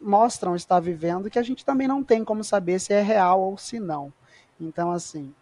[0.00, 3.58] mostram estar vivendo que a gente também não tem como saber se é real ou
[3.58, 4.12] se não.
[4.60, 5.34] Então, assim,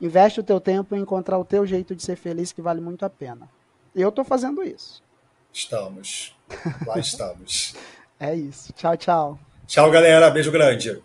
[0.00, 3.04] investe o teu tempo em encontrar o teu jeito de ser feliz que vale muito
[3.04, 3.48] a pena.
[3.94, 5.02] Eu estou fazendo isso.
[5.52, 6.36] Estamos.
[6.86, 7.74] Lá estamos.
[8.20, 8.72] é isso.
[8.74, 9.38] Tchau, tchau.
[9.66, 10.30] Tchau, galera.
[10.30, 11.02] Beijo grande.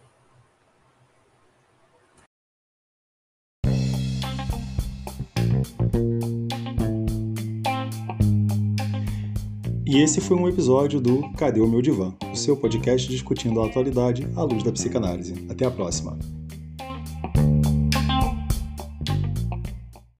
[9.94, 12.14] E esse foi um episódio do Cadê o meu divã?
[12.32, 15.34] O seu podcast discutindo a atualidade à luz da psicanálise.
[15.50, 16.18] Até a próxima.